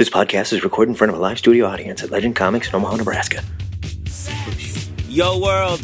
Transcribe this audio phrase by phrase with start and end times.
[0.00, 2.74] This podcast is recorded in front of a live studio audience at Legend Comics in
[2.74, 3.44] Omaha, Nebraska.
[5.10, 5.80] Yo, world.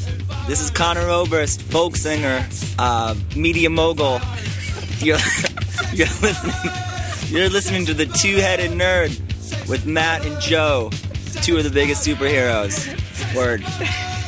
[0.47, 2.49] This is Conor Oberst, folk singer,
[2.79, 4.19] uh, media mogul.
[5.01, 5.19] You're,
[5.93, 6.55] you're listening.
[7.27, 10.91] You're listening to the Two-Headed Nerd with Matt and Joe,
[11.43, 12.87] two of the biggest superheroes.
[13.37, 13.61] Word.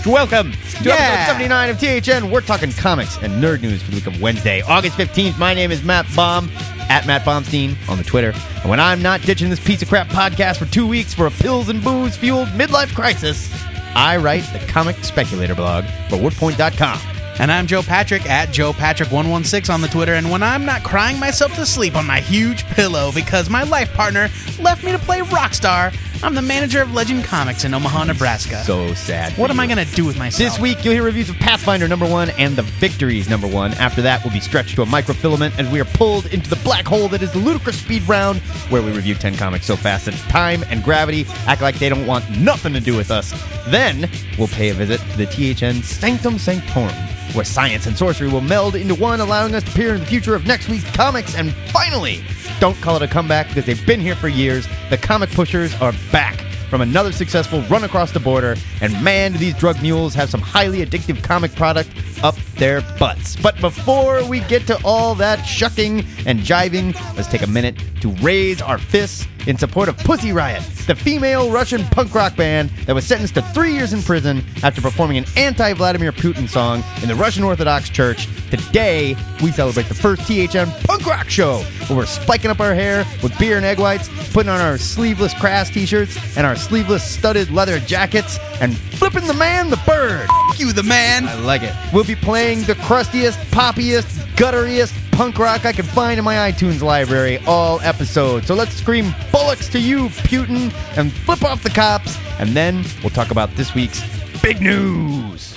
[0.05, 0.97] Welcome to Yeah.
[0.97, 2.31] episode 79 of THN.
[2.31, 5.39] We're talking comics and nerd news for the week of Wednesday, August 15th.
[5.39, 6.51] My name is Matt Baum,
[6.89, 8.33] at Matt Baumstein on the Twitter.
[8.61, 11.31] And when I'm not ditching this piece of crap podcast for two weeks for a
[11.31, 13.53] pills and booze fueled midlife crisis,
[13.95, 16.99] I write the comic speculator blog for WordPoint.com.
[17.41, 20.15] And I'm Joe Patrick at Joe Patrick116 on the Twitter.
[20.15, 23.93] And when I'm not crying myself to sleep on my huge pillow because my life
[23.95, 24.29] partner
[24.61, 28.63] left me to play Rockstar, I'm the manager of Legend Comics in Omaha, Nebraska.
[28.65, 29.33] So sad.
[29.39, 29.61] what am.
[29.61, 30.39] I going to do with myself?
[30.53, 33.73] This week, you'll hear reviews of Pathfinder number one and The Victories number one.
[33.75, 36.87] After that, we'll be stretched to a microfilament as we are pulled into the black
[36.87, 38.41] hole that is the ludicrous speed round,
[38.71, 42.07] where we review 10 comics so fast that time and gravity act like they don't
[42.07, 43.33] want nothing to do with us.
[43.69, 46.95] Then, we'll pay a visit to the THN Sanctum Sanctorum,
[47.35, 50.35] where science and sorcery will meld into one, allowing us to peer into the future
[50.35, 51.35] of next week's comics.
[51.35, 52.23] And finally,
[52.61, 54.67] don't call it a comeback because they've been here for years.
[54.91, 59.39] The comic pushers are back from another successful run across the border, and man, do
[59.39, 61.91] these drug mules have some highly addictive comic product
[62.23, 63.37] up their butts.
[63.37, 68.11] But before we get to all that shucking and jiving, let's take a minute to
[68.17, 72.95] raise our fists in support of Pussy Riot, the female Russian punk rock band that
[72.95, 77.09] was sentenced to three years in prison after performing an anti Vladimir Putin song in
[77.09, 78.29] the Russian Orthodox Church.
[78.51, 83.07] Today, we celebrate the first THN punk rock show where we're spiking up our hair
[83.23, 87.03] with beer and egg whites, putting on our sleeveless crass t shirts and our sleeveless
[87.03, 90.27] studded leather jackets, and flipping the man the bird.
[90.49, 91.27] Fuck you, the man.
[91.27, 91.75] I like it.
[91.93, 96.81] We'll be playing the crustiest, poppiest, gutteriest punk rock I can find in my iTunes
[96.81, 98.45] library all episode.
[98.45, 103.11] So let's scream bullocks to you, Putin, and flip off the cops, and then we'll
[103.11, 104.03] talk about this week's
[104.41, 105.57] big news.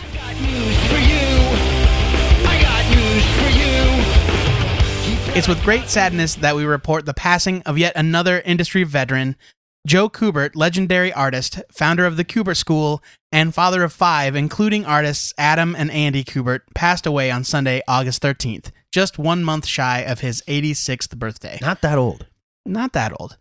[5.34, 9.38] It's with great sadness that we report the passing of yet another industry veteran.
[9.88, 15.34] Joe Kubert, legendary artist, founder of the Kubert School, and father of five, including artists
[15.40, 20.20] Adam and Andy Kubert, passed away on Sunday, August 13th, just one month shy of
[20.20, 21.58] his 86th birthday.
[21.62, 22.28] Not that old.
[22.64, 23.38] Not that old.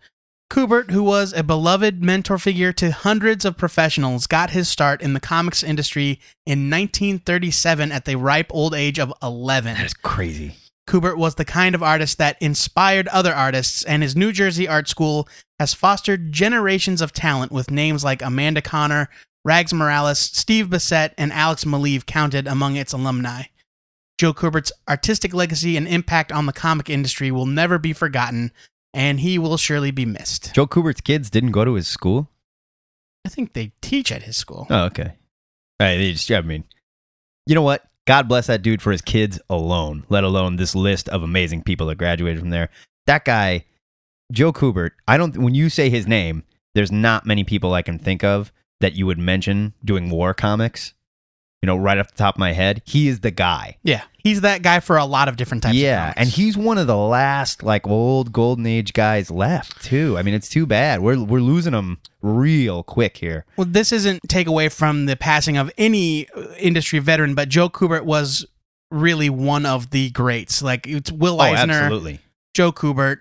[0.50, 5.12] Kubert, who was a beloved mentor figure to hundreds of professionals, got his start in
[5.12, 9.74] the comics industry in 1937 at the ripe old age of 11.
[9.74, 10.56] That is crazy.
[10.88, 14.88] Kubert was the kind of artist that inspired other artists, and his New Jersey art
[14.88, 19.08] school has fostered generations of talent with names like Amanda Conner,
[19.44, 23.44] Rags Morales, Steve Bissette, and Alex Maleev counted among its alumni.
[24.18, 28.52] Joe Kubert's artistic legacy and impact on the comic industry will never be forgotten,
[28.92, 30.54] and he will surely be missed.
[30.54, 32.28] Joe Kubert's kids didn't go to his school?
[33.24, 34.66] I think they teach at his school.
[34.68, 35.16] Oh, okay.
[35.78, 36.64] All right, they just, I mean,
[37.47, 37.84] you know what?
[38.06, 41.86] God bless that dude for his kids alone, let alone this list of amazing people
[41.88, 42.70] that graduated from there.
[43.06, 43.64] That guy,
[44.32, 46.44] Joe Kubert, I don't, when you say his name,
[46.74, 50.94] there's not many people I can think of that you would mention doing war comics.
[51.62, 53.76] You know, right off the top of my head, he is the guy.
[53.82, 56.78] Yeah, he's that guy for a lot of different types of yeah, and he's one
[56.78, 60.16] of the last like old golden age guys left too.
[60.19, 61.00] I mean, it's too bad.
[61.00, 63.44] We're we're losing him real quick here.
[63.56, 67.69] Well, this isn't take away from the passing of any uh, industry veteran, but Joe
[67.69, 68.47] Kubert was
[68.91, 70.62] really one of the greats.
[70.62, 72.20] Like it's Will Oh, Eisner, absolutely.
[72.54, 73.19] Joe Kubert.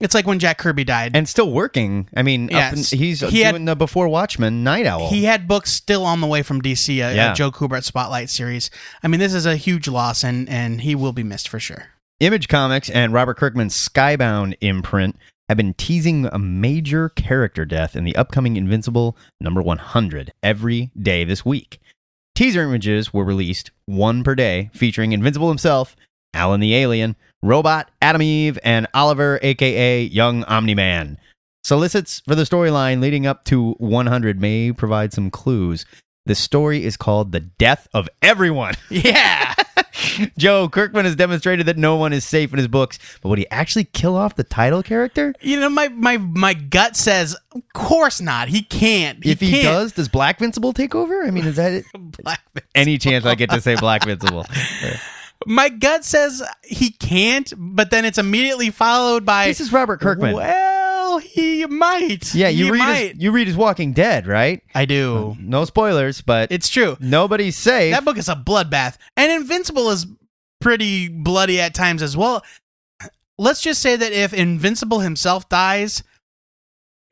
[0.00, 1.16] It's like when Jack Kirby died.
[1.16, 2.08] and still working.
[2.16, 2.92] I mean, up Yes.
[2.92, 5.10] in- he's uh, He had- doing the Before Watchmen Night Owl.
[5.10, 7.34] he had books still on the way from DC, a, a Yeah.
[7.34, 8.70] Joe Kubert Spotlight series.
[9.02, 11.86] I mean, this is a huge loss, and and he will be missed for sure.
[12.20, 15.16] Image Comics and Robert Kirkman's Skybound imprint
[15.48, 21.24] have been teasing a major character death in the upcoming Invincible number 100 every day
[21.24, 21.80] this week.
[22.36, 25.96] Teaser images were released, one per day, featuring Invincible himself,
[26.34, 31.18] Alan the Alien, Robot, Adam Eve, and Oliver, aka Young Omni Man.
[31.64, 35.84] Solicits for the storyline leading up to 100 may provide some clues.
[36.26, 38.74] The story is called The Death of Everyone.
[38.90, 39.54] Yeah,
[40.38, 43.48] Joe Kirkman has demonstrated that no one is safe in his books, but would he
[43.50, 45.34] actually kill off the title character?
[45.40, 48.48] you know, my my my gut says, of course not.
[48.48, 49.24] He can't.
[49.24, 49.64] if he can't.
[49.64, 51.22] does, does Black Vincible take over?
[51.24, 51.84] I mean, is that it?
[52.22, 52.40] Black
[52.74, 54.44] any chance I get to say Black Vincible?
[55.46, 60.34] My gut says he can't, but then it's immediately followed by This is Robert Kirkman.
[60.34, 62.34] Well, he might.
[62.34, 62.94] Yeah, you He read might.
[63.12, 64.62] his, you read his Walking Dead, right?
[64.74, 65.30] I do.
[65.30, 66.96] Uh, no spoilers, but It's true.
[67.00, 67.94] nobody's safe.
[67.94, 70.06] That book is a bloodbath, and Invincible is
[70.60, 72.44] pretty bloody at times as well.
[73.38, 76.02] Let's just say that if Invincible himself dies,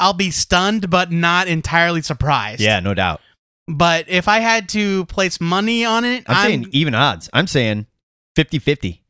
[0.00, 2.60] I'll be stunned, but not entirely surprised.
[2.60, 3.20] Yeah, no doubt.
[3.68, 7.30] But if I had to place money on it, I'm, I'm, saying even odds.
[7.32, 7.86] I'm saying
[8.36, 9.02] 50 50.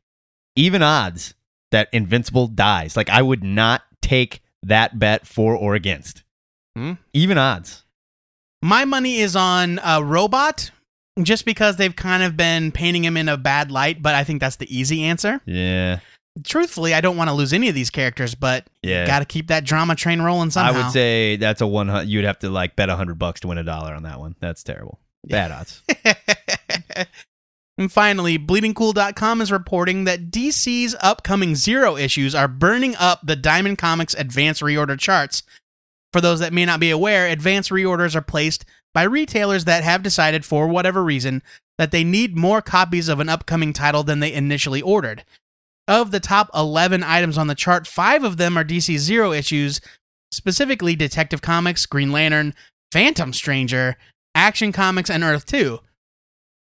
[0.55, 1.35] Even odds
[1.73, 2.97] that Invincible dies.
[2.97, 6.23] Like, I would not take that bet for or against.
[6.77, 6.93] Hmm?
[7.13, 7.85] Even odds.
[8.63, 10.71] my money is on a robot,
[11.23, 14.01] just because they've kind of been painting him in a bad light.
[14.03, 15.41] But I think that's the easy answer.
[15.45, 15.99] Yeah.
[16.45, 19.07] Truthfully, I don't want to lose any of these characters, but Yeah.
[19.07, 20.73] got to keep that drama train rolling somehow.
[20.73, 22.07] I would say that's a one.
[22.09, 24.37] You'd have to like bet a hundred bucks to win a dollar on that one.
[24.41, 25.01] That's terrible.
[25.27, 25.83] Bad odds.
[27.79, 33.77] and finally, BleedingCool.com is reporting that DC's upcoming Zero issues are burning up the Diamond
[33.79, 35.43] Comics advance reorder charts.
[36.13, 38.65] For those that may not be aware, advance reorders are placed
[38.95, 41.43] by retailers that have decided, for whatever reason,
[41.77, 45.23] that they need more copies of an upcoming title than they initially ordered.
[45.87, 49.83] Of the top 11 items on the chart, five of them are DC Zero issues,
[50.31, 52.55] specifically Detective Comics, Green Lantern,
[52.91, 53.97] Phantom Stranger,
[54.35, 55.79] Action Comics, and Earth 2.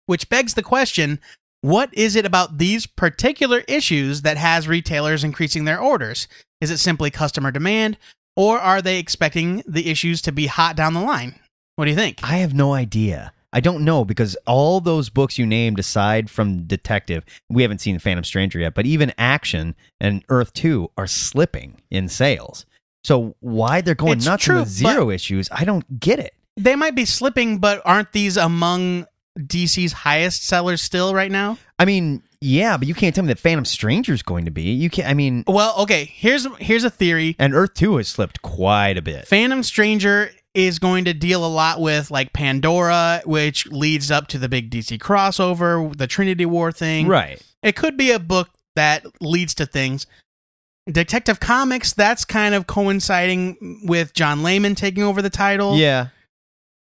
[0.09, 1.21] Which begs the question
[1.61, 6.29] what is it about these particular issues that has retailers increasing their orders?
[6.63, 7.99] Is it simply customer demand,
[8.35, 11.39] or are they expecting the issues to be hot down the line?
[11.77, 12.21] What do you think?
[12.23, 13.35] I have no idea.
[13.53, 17.99] I don't know because all those books you named, aside from Detective, we haven't seen
[17.99, 22.65] Phantom Stranger yet, but even Action and Earth 2 are slipping in sales.
[23.05, 26.33] So why they're going It's nuts true, with zero issues, I don't get it.
[26.57, 29.07] They might be slipping, but aren't these among
[29.39, 31.59] DC's highest sellers still right now?
[31.79, 34.63] I mean, yeah, but you can't tell me that Phantom Stranger's going to be.
[34.73, 35.09] You can't.
[35.09, 37.37] I mean, Well, okay, here's here's a theory.
[37.39, 39.27] and Earth 2 has slipped quite a bit.
[39.27, 44.39] Phantom Stranger is going to deal a lot with like Pandora, which leads up to
[44.39, 47.07] the big DC crossover, the Trinity War thing.
[47.07, 47.41] Right.
[47.63, 50.07] It could be a book that leads to things.
[50.91, 55.77] Detective Comics, that's kind of coinciding with John Layman taking over the title.
[55.77, 56.09] Yeah.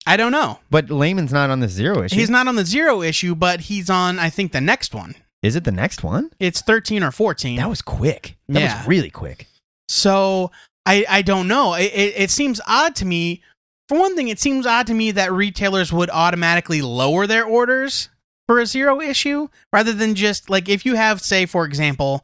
[0.08, 0.60] I don't know.
[0.70, 2.16] But Layman's not on the zero issue.
[2.16, 5.16] He's not on the zero issue, but he's on, I think, the next one.
[5.44, 6.32] Is it the next one?
[6.40, 7.58] It's 13 or 14.
[7.58, 8.38] That was quick.
[8.50, 8.78] That Yeah.
[8.80, 9.48] was really quick.
[9.90, 10.52] So
[10.86, 11.74] I I don't know.
[11.76, 13.42] It, it it seems odd to me.
[13.90, 18.10] For one thing, it seems odd to me that retailers would automatically lower their orders
[18.48, 22.24] for a zero issue rather than just like if you have say for example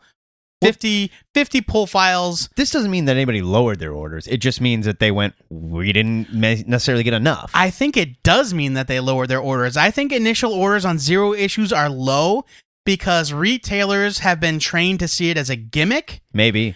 [0.61, 4.27] 50 50 pull files This doesn't mean that anybody lowered their orders.
[4.27, 7.51] It just means that they went, we didn't me- necessarily get enough.
[7.53, 9.77] I think it does mean that they lowered their orders.
[9.77, 12.45] I think initial orders on zero issues are low
[12.85, 16.75] because retailers have been trained to see it as a gimmick Maybe.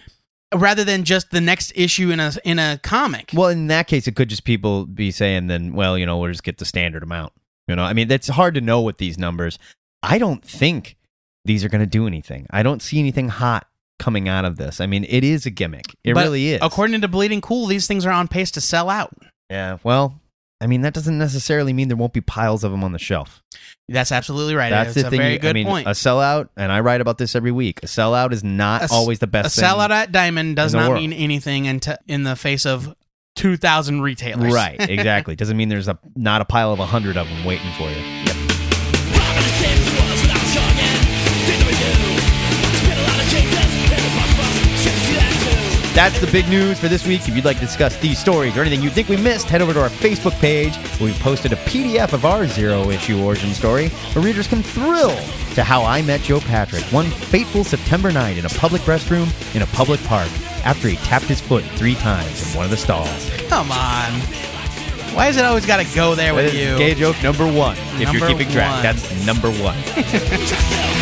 [0.54, 3.30] rather than just the next issue in a in a comic.
[3.34, 6.30] Well, in that case, it could just people be saying, then, well, you know, we'll
[6.30, 7.32] just get the standard amount.
[7.66, 9.58] You know, I mean, it's hard to know with these numbers.
[10.02, 10.96] I don't think
[11.44, 12.46] these are going to do anything.
[12.50, 13.66] I don't see anything hot
[14.02, 14.80] coming out of this.
[14.80, 15.94] I mean, it is a gimmick.
[16.04, 16.58] It But really is.
[16.60, 19.14] According to Bleeding Cool, these things are on pace to sell out.
[19.48, 19.78] yeah.
[19.84, 20.18] Well,
[20.60, 23.42] I mean, that doesn't necessarily mean there won't be piles of them on the shelf.
[23.88, 24.70] That's absolutely right.
[24.70, 25.18] That's It's the a thing.
[25.20, 25.86] very good I mean, point.
[25.88, 27.80] a sellout, and I write about this every week.
[27.82, 29.56] A sellout is not A always the best.
[29.56, 29.64] thing.
[29.64, 31.00] A sellout at Diamond does not world.
[31.02, 32.94] mean anything in, in the face of
[33.36, 34.52] 2,000 retailers.
[34.54, 35.34] Right, exactly.
[35.36, 38.31] Doesn't mean there's a not a pile of a hundred of them waiting for you.
[45.94, 47.28] That's the big news for this week.
[47.28, 49.74] If you'd like to discuss these stories or anything you think we missed, head over
[49.74, 53.88] to our Facebook page where we posted a PDF of our zero issue origin story
[53.88, 55.14] where readers can thrill
[55.54, 59.60] to how I met Joe Patrick one fateful September night in a public restroom in
[59.60, 60.28] a public park
[60.64, 63.30] after he tapped his foot three times in one of the stalls.
[63.48, 64.12] Come on.
[65.14, 66.78] Why is it always got to go there That with you?
[66.78, 67.76] Gay joke number one.
[67.76, 68.82] If Number you're keeping track, one.
[68.82, 69.76] that's number one.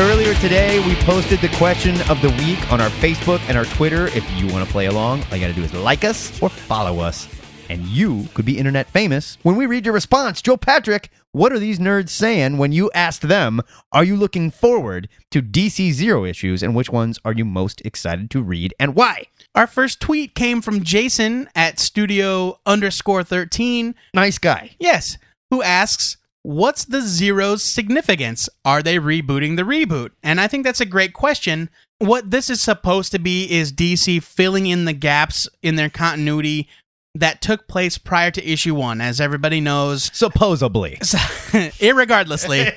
[0.00, 4.06] Earlier today, we posted the question of the week on our Facebook and our Twitter.
[4.06, 6.48] If you want to play along, all you got to do is like us or
[6.48, 7.28] follow us,
[7.68, 10.40] and you could be internet famous when we read your response.
[10.40, 13.60] Joe Patrick, what are these nerds saying when you asked them,
[13.92, 18.30] Are you looking forward to DC Zero issues, and which ones are you most excited
[18.30, 19.24] to read, and why?
[19.54, 23.94] Our first tweet came from Jason at studio underscore 13.
[24.14, 24.70] Nice guy.
[24.78, 25.18] Yes,
[25.50, 26.16] who asks,
[26.50, 28.48] What's the Zero's significance?
[28.64, 30.10] Are they rebooting the reboot?
[30.24, 31.70] And I think that's a great question.
[31.98, 36.68] What this is supposed to be is DC filling in the gaps in their continuity
[37.14, 39.00] that took place prior to issue one.
[39.00, 40.96] As everybody knows, Supposedly.
[41.00, 42.72] irregardlessly,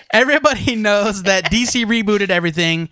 [0.14, 2.88] everybody knows that DC rebooted everything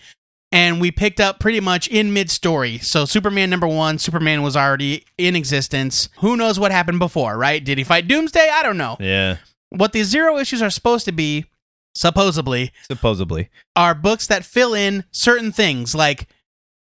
[0.52, 2.76] and we picked up pretty much in mid story.
[2.80, 6.10] So, Superman number one, Superman was already in existence.
[6.18, 7.64] Who knows what happened before, right?
[7.64, 8.50] Did he fight Doomsday?
[8.50, 8.98] I don't know.
[9.00, 9.38] Yeah.
[9.76, 11.46] What these zero issues are supposed to be,
[11.94, 13.50] supposedly, Supposedly.
[13.74, 16.28] are books that fill in certain things like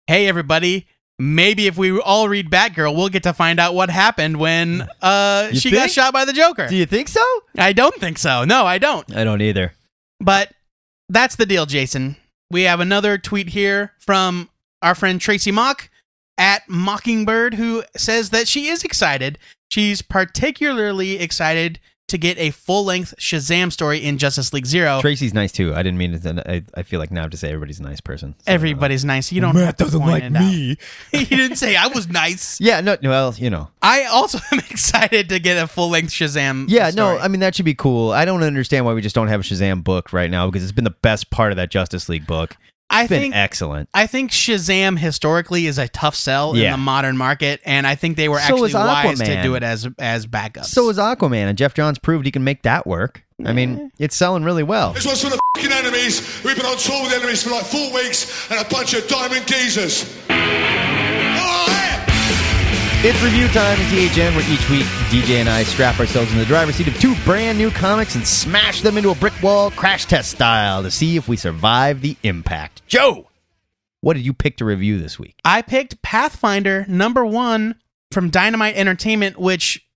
[0.06, 0.86] hey, everybody,
[1.18, 5.52] maybe if we all read Batgirl, we'll get to find out what happened when uh,
[5.52, 6.66] she got shot by the Joker.
[6.66, 7.22] Do you think so?
[7.58, 8.44] I don't think so.
[8.44, 9.14] No, I don't.
[9.14, 9.74] I don't either.
[10.18, 10.50] But
[11.10, 12.16] that's the deal, Jason.
[12.50, 14.48] We have another tweet here from
[14.80, 15.90] our friend Tracy Mock
[16.38, 19.38] at Mockingbird, who says that she is excited.
[19.70, 21.78] She's particularly excited
[22.08, 25.00] to get a full length Shazam story in Justice League Zero.
[25.00, 25.74] Tracy's nice too.
[25.74, 26.50] I didn't mean to.
[26.50, 28.34] I, I feel like now I have to say everybody's a nice person.
[28.38, 29.30] So, Everybody's nice.
[29.30, 30.42] You don't have to point it out.
[30.42, 30.76] he
[31.12, 32.60] didn't say I was nice.
[32.60, 33.68] Yeah, no, well, you know.
[33.82, 36.66] I also am excited to get a full length Shazam.
[36.68, 37.16] Yeah, story.
[37.16, 38.10] no, I mean that should be cool.
[38.10, 40.72] I don't understand why we just don't have a Shazam book right now because it's
[40.72, 42.56] been the best part of that Justice League book.
[42.90, 43.88] I been think excellent.
[43.92, 48.16] I think Shazam historically is a tough sell in the modern market, and I think
[48.16, 50.66] they were So actually is wise to do it as as backups.
[50.66, 53.22] So is Aquaman, and Geoff Johns proved he can make that work.
[53.44, 54.92] I mean, it's selling really well.
[54.92, 56.42] This one's for the fucking enemies.
[56.44, 59.46] We've been on tour with enemies for like four weeks and a bunch of diamond
[59.46, 60.12] geezers.
[63.00, 66.44] It's review time at THN, where each week DJ and I strap ourselves in the
[66.44, 70.04] driver's seat of two brand new comics and smash them into a brick wall, crash
[70.06, 72.82] test style, to see if we survive the impact.
[72.88, 73.28] Joe,
[74.00, 75.36] what did you pick to review this week?
[75.44, 77.76] I picked Pathfinder number one
[78.10, 79.86] from Dynamite Entertainment, which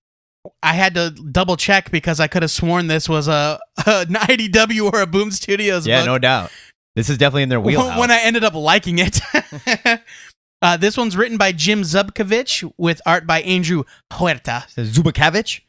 [0.61, 4.93] I had to double check because I could have sworn this was a an IDW
[4.93, 6.05] or a Boom Studios Yeah, book.
[6.05, 6.51] no doubt.
[6.95, 7.99] This is definitely in their wheelhouse.
[7.99, 9.19] when I ended up liking it.
[10.63, 14.65] uh, this one's written by Jim Zubkavich with art by Andrew Huerta.
[14.75, 15.61] Zubakavich?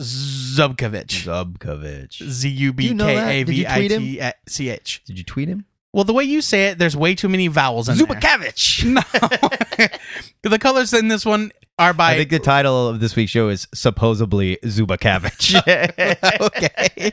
[0.00, 1.24] Zubkavich.
[1.24, 2.22] Zubkavich.
[2.22, 3.40] Z U B K?
[3.40, 5.02] A V I T C H.
[5.06, 5.64] Did you tweet him?
[5.92, 8.06] Well, the way you say it, there's way too many vowels in there.
[8.06, 8.84] Zubakavich!
[8.92, 9.88] No.
[10.50, 13.48] the colors in this one are by I think the title of this week's show
[13.48, 15.56] is supposedly Zubakavich.
[16.40, 17.12] okay.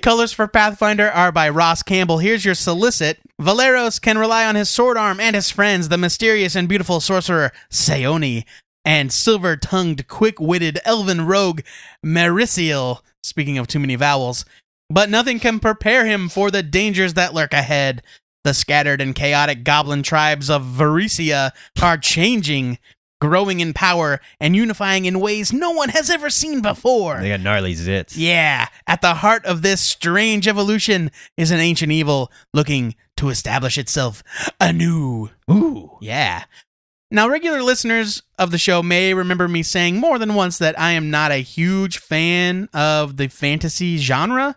[0.00, 2.18] Colors for Pathfinder are by Ross Campbell.
[2.18, 3.18] Here's your solicit.
[3.40, 7.52] Valeros can rely on his sword arm and his friends, the mysterious and beautiful sorcerer
[7.70, 8.44] Seoni,
[8.84, 11.60] and silver tongued, quick witted elven rogue
[12.04, 13.00] Merisiel.
[13.22, 14.44] Speaking of too many vowels.
[14.88, 18.02] But nothing can prepare him for the dangers that lurk ahead.
[18.44, 21.50] The scattered and chaotic goblin tribes of Varisia
[21.82, 22.78] are changing,
[23.20, 27.18] growing in power, and unifying in ways no one has ever seen before.
[27.20, 28.14] they got gnarly zits.
[28.16, 33.78] Yeah, at the heart of this strange evolution is an ancient evil looking to establish
[33.78, 34.22] itself
[34.60, 35.30] anew.
[35.50, 35.98] Ooh.
[36.00, 36.44] Yeah.
[37.10, 40.92] Now, regular listeners of the show may remember me saying more than once that I
[40.92, 44.56] am not a huge fan of the fantasy genre.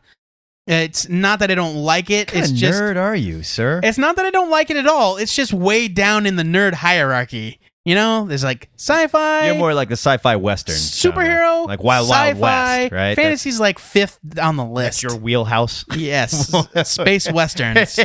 [0.71, 2.31] It's not that I don't like it.
[2.31, 3.81] What It's just nerd are you, sir?
[3.83, 5.17] it's not that I don't like it at all.
[5.17, 7.59] It's just way down in the nerd hierarchy.
[7.85, 11.63] You know, there's like sci-fi, You're more like the sci-fi western superhero, genre.
[11.65, 13.15] like Wild Wild West, right?
[13.15, 15.01] Fantasy's like fifth on the list.
[15.01, 15.85] that's your wheelhouse.
[15.95, 16.53] Yes,
[16.88, 17.99] space westerns.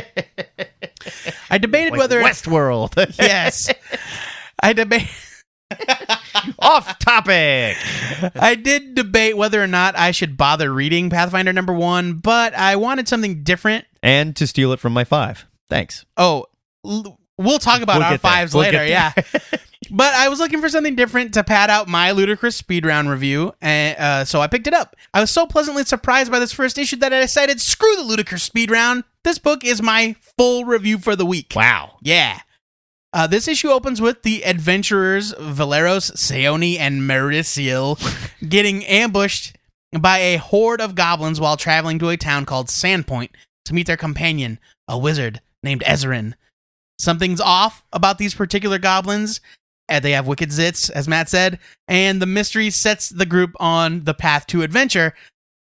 [1.51, 3.15] I debated Like whether Westworld.
[3.19, 3.71] yes,
[4.63, 5.07] I debate.
[6.59, 7.75] Off topic.
[8.35, 12.75] I did debate whether or not I should bother reading Pathfinder number one, but I
[12.75, 13.85] wanted something different.
[14.03, 15.45] And to steal it from my five.
[15.69, 16.05] Thanks.
[16.17, 16.45] Oh,
[16.85, 18.31] l- we'll talk about We'll our get there.
[18.31, 18.85] fives We'll later.
[18.85, 19.11] get Yeah,
[19.91, 23.53] but I was looking for something different to pad out my ludicrous speed round review,
[23.61, 24.95] and uh, so I picked it up.
[25.15, 28.43] I was so pleasantly surprised by this first issue that I decided, screw the ludicrous
[28.43, 29.03] speed round.
[29.23, 31.53] This book is my full review for the week.
[31.55, 31.97] Wow.
[32.03, 32.39] Yeah.
[33.15, 37.97] Uh, this issue opens with the adventurers Valeros, Seoni, and Merisiel
[38.49, 39.55] getting ambushed
[39.97, 43.29] by a horde of goblins while traveling to a town called Sandpoint
[43.63, 46.33] to meet their companion, a wizard named Ezren.
[46.99, 49.39] Something's off about these particular goblins.
[49.87, 54.03] And they have wicked zits, as Matt said, and the mystery sets the group on
[54.03, 55.13] the path to adventure.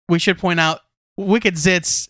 [0.08, 0.80] We should point out
[1.18, 2.08] wicked zits.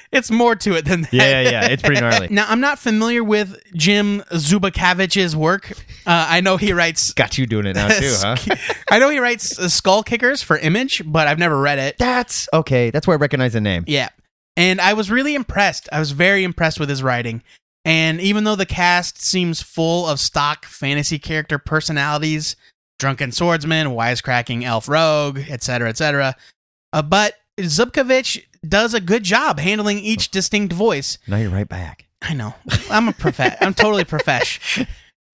[0.12, 1.12] it's more to it than that.
[1.12, 2.28] Yeah, yeah, it's pretty gnarly.
[2.36, 5.72] Now, I'm not familiar with Jim Zubakavich's work.
[6.06, 7.12] Uh, I know he writes.
[7.14, 8.36] Got you doing it now too, huh?
[8.90, 11.96] I know he writes uh, Skull Kickers for Image, but I've never read it.
[11.98, 12.90] That's okay.
[12.90, 13.84] That's where I recognize the name.
[13.86, 14.08] Yeah.
[14.56, 15.88] And I was really impressed.
[15.92, 17.42] I was very impressed with his writing.
[17.84, 22.56] And even though the cast seems full of stock fantasy character personalities,
[22.98, 26.34] drunken swordsman, wisecracking elf rogue, etc., etc.,
[26.92, 30.32] uh, but Zubkavich does a good job handling each oh.
[30.32, 31.18] distinct voice.
[31.26, 32.06] Now you're right back.
[32.22, 32.54] I know.
[32.90, 33.40] I'm a prof.
[33.60, 34.86] I'm totally profesh.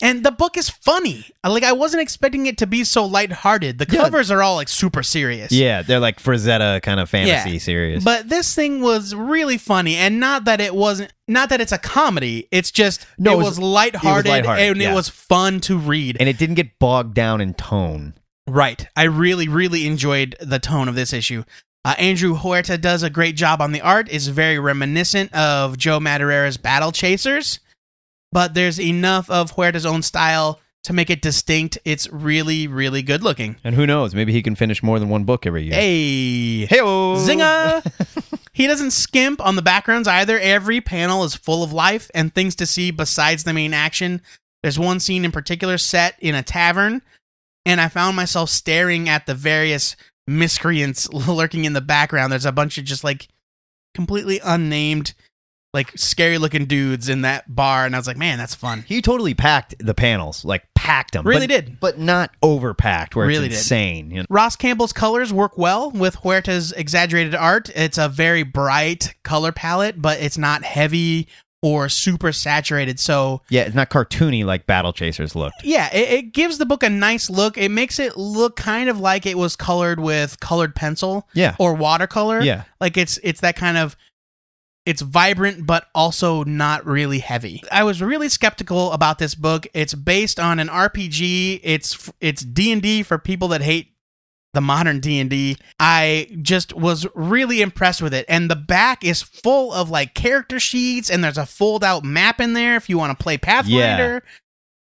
[0.03, 1.27] And the book is funny.
[1.47, 3.79] Like I wasn't expecting it to be so lighthearted.
[3.79, 4.01] The Yeah.
[4.03, 5.53] covers are all like super serious.
[5.53, 7.59] Yeah, they're like Frazetta kind of fantasy Yeah.
[7.59, 8.05] series.
[8.05, 11.79] But this thing was really funny, and not that it wasn't, not that it's a
[11.79, 12.49] comedy.
[12.51, 14.91] It's just No, it it was, was- lighthearted, lighthearted, and yeah.
[14.91, 16.17] it was fun to read.
[16.19, 18.15] and it didn't get bogged down in tone.
[18.49, 21.45] right, I really, really enjoyed the tone of this issue.
[21.85, 24.09] Uh, Andrew Huerta does a great job on the art.
[24.09, 27.59] is very reminiscent of Joe Madureira's Battle Chasers.
[28.31, 31.79] but there's enough of Huerta's own style to make it distinct.
[31.85, 33.57] It's really, really good looking.
[33.63, 34.15] And who knows?
[34.15, 35.75] Maybe he can finish more than one book every year.
[35.75, 38.39] Hey, Hey, Zinga!
[38.53, 40.39] he doesn't skimp on the backgrounds either.
[40.39, 44.23] Every panel is full of life and things to see besides the main action.
[44.63, 47.03] There's one scene in particular set in a tavern,
[47.67, 49.95] and I found myself staring at the various
[50.27, 52.33] miscreants lurking in the background.
[52.33, 53.29] There's a bunch of just like
[53.95, 55.15] completely unnamed,
[55.73, 58.85] like scary looking dudes in that bar, and I was like, man, that's fun.
[58.87, 61.27] He totally packed the panels, like packed them.
[61.27, 61.81] Really but, did.
[61.81, 64.11] but not overpacked, where Really it's insane.
[64.11, 64.27] You know?
[64.29, 67.71] Ross Campbell's colors work well with Huerta's exaggerated art.
[67.75, 71.29] It's a very bright color palette, but it's not heavy
[71.63, 72.99] or super saturated.
[72.99, 75.65] So, Yeah, it's not cartoony like Battle Chasers looked.
[75.65, 77.57] yeah, it, it gives the book a nice look.
[77.57, 81.55] It makes it look kind of like it was colored with colored pencil Yeah.
[81.59, 82.41] or watercolor.
[82.41, 82.65] Yeah.
[82.81, 83.97] Like it's it's that kind of
[84.85, 87.63] it's vibrant but also not really heavy.
[87.71, 89.69] I was really skeptical about this book.
[89.75, 91.61] It's based on an RPG.
[91.63, 93.92] It's it's D&D for people that hate
[94.55, 95.57] the modern D&D.
[95.81, 100.61] I just was really impressed with it and the back is full of like character
[100.61, 104.23] sheets and there's a fold out map in there if you want to play Pathfinder.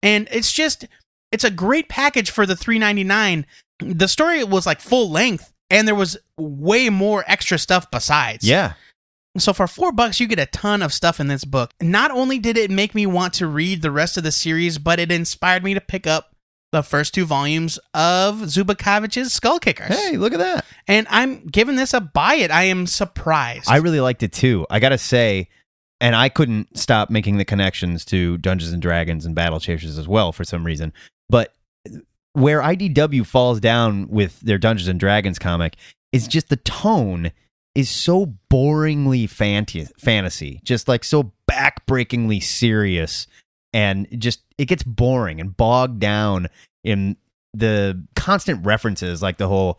[0.02, 0.86] And it's just
[1.32, 3.44] it's a great package for the 3.99.
[3.80, 8.48] The story was like full length and there was way more extra stuff besides.
[8.48, 8.74] Yeah.
[9.38, 11.72] So for four bucks, you get a ton of stuff in this book.
[11.82, 14.98] Not only did it make me want to read the rest of the series, but
[14.98, 16.35] it inspired me to pick up
[16.72, 19.96] the first two volumes of Zubikovich's Skull Kickers.
[19.96, 20.64] Hey, look at that.
[20.88, 22.50] And I'm giving this a buy it.
[22.50, 23.70] I am surprised.
[23.70, 24.66] I really liked it too.
[24.68, 25.48] I gotta say,
[26.00, 30.08] and I couldn't stop making the connections to Dungeons and Dragons and Battle Chasers as
[30.08, 30.92] well for some reason.
[31.28, 31.54] But
[32.32, 35.76] where IDW falls down with their Dungeons and Dragons comic
[36.12, 37.32] is just the tone
[37.74, 43.26] is so boringly fantasy, just like so backbreakingly serious,
[43.72, 46.48] and just it gets boring and bogged down
[46.84, 47.16] in
[47.54, 49.78] the constant references, like the whole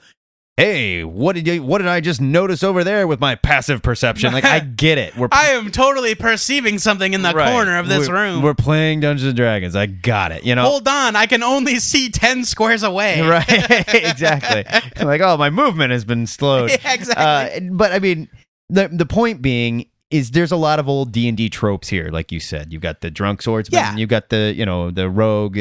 [0.58, 4.34] hey, what did you, what did I just notice over there with my passive perception?
[4.34, 5.15] Like I get it.
[5.15, 7.52] We're I am totally perceiving something in the right.
[7.52, 8.41] corner of this We're- room.
[8.41, 9.76] We're playing Dungeons and Dragons.
[9.76, 10.43] I got it.
[10.43, 10.63] You know.
[10.63, 13.21] Hold on, I can only see 10 squares away.
[13.28, 13.45] Right,
[13.93, 14.63] exactly.
[15.04, 16.69] like, oh, my movement has been slowed.
[16.71, 17.67] Yeah, exactly.
[17.67, 18.30] Uh, but I mean,
[18.69, 22.10] the the point being is there's a lot of old D and D tropes here,
[22.10, 22.72] like you said.
[22.72, 23.96] You've got the drunk swordsman, Yeah.
[23.96, 25.58] you've got the you know the rogue,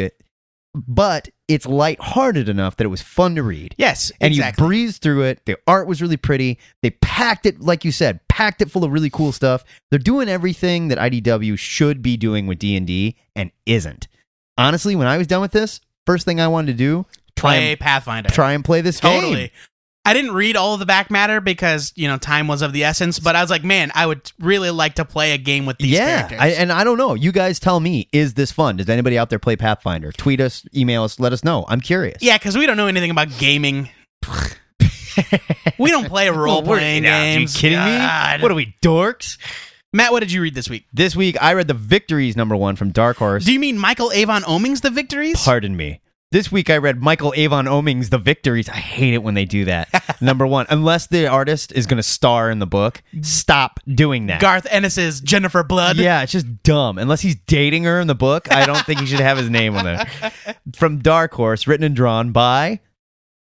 [0.74, 3.74] but it's lighthearted enough that it was fun to read.
[3.78, 4.62] Yes, and exactly.
[4.64, 5.44] you breezed through it.
[5.46, 6.58] The art was really pretty.
[6.82, 9.64] They packed it, like you said, packed it full of really cool stuff.
[9.90, 14.08] They're doing everything that IDW should be doing with D and D and isn't.
[14.58, 17.06] Honestly, when I was done with this, first thing I wanted to do
[17.36, 18.30] try Play and, Pathfinder.
[18.30, 19.34] try and play this Totally.
[19.36, 19.50] game.
[20.06, 22.84] I didn't read all of the back matter because you know time was of the
[22.84, 25.78] essence, but I was like, man, I would really like to play a game with
[25.78, 26.38] these yeah, characters.
[26.40, 27.14] I, and I don't know.
[27.14, 28.76] You guys tell me, is this fun?
[28.76, 30.12] Does anybody out there play Pathfinder?
[30.12, 31.64] Tweet us, email us, let us know.
[31.68, 32.22] I'm curious.
[32.22, 33.90] yeah, because we don't know anything about gaming.
[35.78, 37.54] we don't play role playing Yeah, games.
[37.54, 38.38] Are you kidding God.
[38.38, 38.42] me?
[38.42, 39.38] What are we dorks?
[39.92, 40.84] Matt, what did you read this week?
[40.92, 43.44] This week I read the Victories number one from Dark Horse.
[43.44, 45.42] Do you mean Michael Avon Oeming's The Victories?
[45.42, 46.00] Pardon me.
[46.36, 48.68] This week I read Michael Avon Oeming's The Victories.
[48.68, 49.88] I hate it when they do that.
[50.20, 54.42] Number one, unless the artist is going to star in the book, stop doing that.
[54.42, 55.96] Garth Ennis's Jennifer Blood.
[55.96, 56.98] yeah, it's just dumb.
[56.98, 59.76] Unless he's dating her in the book, I don't think he should have his name
[59.76, 60.06] on there.
[60.76, 62.80] From Dark Horse, written and drawn by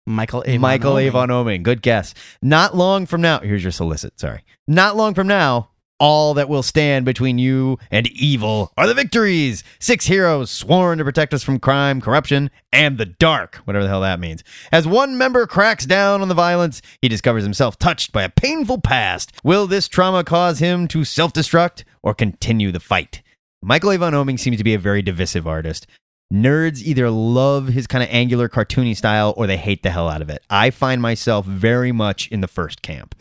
[0.05, 0.61] Michael Avon.
[0.61, 1.03] Michael Oeming.
[1.03, 1.63] Avon Oeming.
[1.63, 2.15] Good guess.
[2.43, 4.19] Not long from now, here's your solicit.
[4.19, 4.43] Sorry.
[4.67, 5.69] Not long from now,
[6.03, 9.63] all that will stand between you and evil are the victories.
[9.79, 14.01] Six heroes sworn to protect us from crime, corruption, and the dark, whatever the hell
[14.01, 14.43] that means.
[14.73, 18.81] As one member cracks down on the violence, he discovers himself touched by a painful
[18.81, 19.31] past.
[19.45, 23.23] Will this trauma cause him to self destruct or continue the fight?
[23.63, 25.87] Michael Avon Oeming seems to be a very divisive artist.
[26.35, 30.23] Nerds either love his kind of angular, cartoony style or they hate the hell out
[30.23, 30.43] of it.
[30.51, 33.15] I find myself very much in the first camp.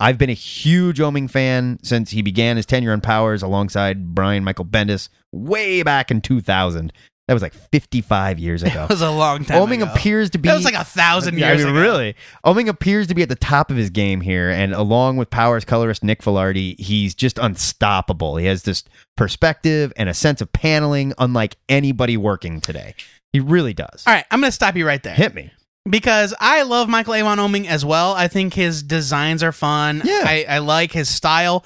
[0.00, 4.44] I've been a huge Oeming fan since he began his tenure on Powers alongside Brian
[4.44, 6.92] Michael Bendis way back in 2000.
[7.26, 8.72] That was like 55 years ago.
[8.72, 9.92] That was a long time Oeming ago.
[9.92, 11.80] appears to be That was like a thousand years I mean, ago.
[11.82, 12.16] really.
[12.46, 15.66] Oeming appears to be at the top of his game here, and along with Powers
[15.66, 18.36] colorist Nick Filardi, he's just unstoppable.
[18.36, 18.82] He has this
[19.18, 22.94] perspective and a sense of paneling unlike anybody working today.
[23.32, 24.04] He really does.
[24.06, 25.12] All right, I'm going to stop you right there.
[25.14, 25.50] Hit me.
[25.88, 28.12] Because I love Michael Avon Oeming as well.
[28.14, 30.02] I think his designs are fun.
[30.04, 30.22] Yeah.
[30.24, 31.64] I, I like his style,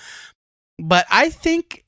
[0.78, 1.84] but I think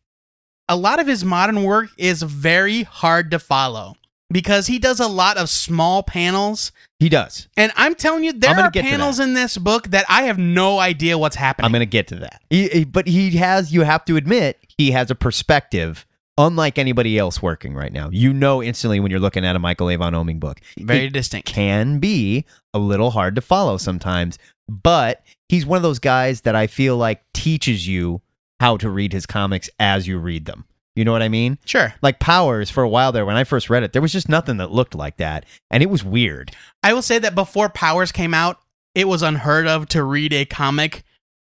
[0.69, 3.95] a lot of his modern work is very hard to follow
[4.31, 6.73] because he does a lot of small panels.
[6.99, 7.49] He does.
[7.57, 11.19] And I'm telling you, there are panels in this book that I have no idea
[11.19, 11.67] what's happening.
[11.67, 12.41] I'm going to get to that.
[12.51, 17.19] He- he- but he has, you have to admit, he has a perspective unlike anybody
[17.19, 18.09] else working right now.
[18.13, 20.61] You know instantly when you're looking at a Michael Avon Oeming book.
[20.79, 21.47] Very It distinct.
[21.49, 26.57] can be a little hard to follow sometimes, but he's one of those guys that
[26.57, 28.21] I feel like teaches you
[28.61, 30.65] how to read his comics as you read them.
[30.97, 31.59] You know what I mean?
[31.65, 31.93] Sure.
[32.03, 34.59] Like Powers for a while there when I first read it, there was just nothing
[34.59, 36.53] that looked like that and it was weird.
[36.83, 38.59] I will say that before Powers came out,
[38.95, 41.03] it was unheard of to read a comic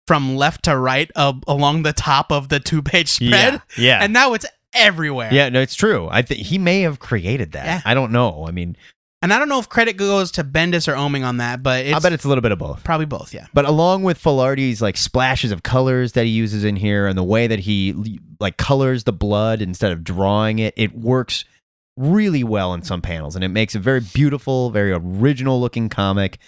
[0.07, 3.61] from left to right uh, along the top of the two page spread.
[3.77, 3.99] Yeah.
[4.01, 5.29] And now it's everywhere.
[5.33, 6.07] Yeah, no, it's true.
[6.11, 7.65] I think he may have created that.
[7.65, 7.81] Yeah.
[7.85, 8.45] I don't know.
[8.47, 8.75] I mean,
[9.21, 11.95] And I don't know if credit goes to Bendis or Oeming on that, but it's
[11.95, 12.83] I bet it's a little bit of both.
[12.83, 13.47] probably both, yeah.
[13.53, 17.23] But along with Filardi's like splashes of colors that he uses in here and the
[17.23, 21.45] way that he like colors the blood instead of drawing it, it works
[21.97, 26.39] really well in some panels and it makes a very beautiful, very original looking comic.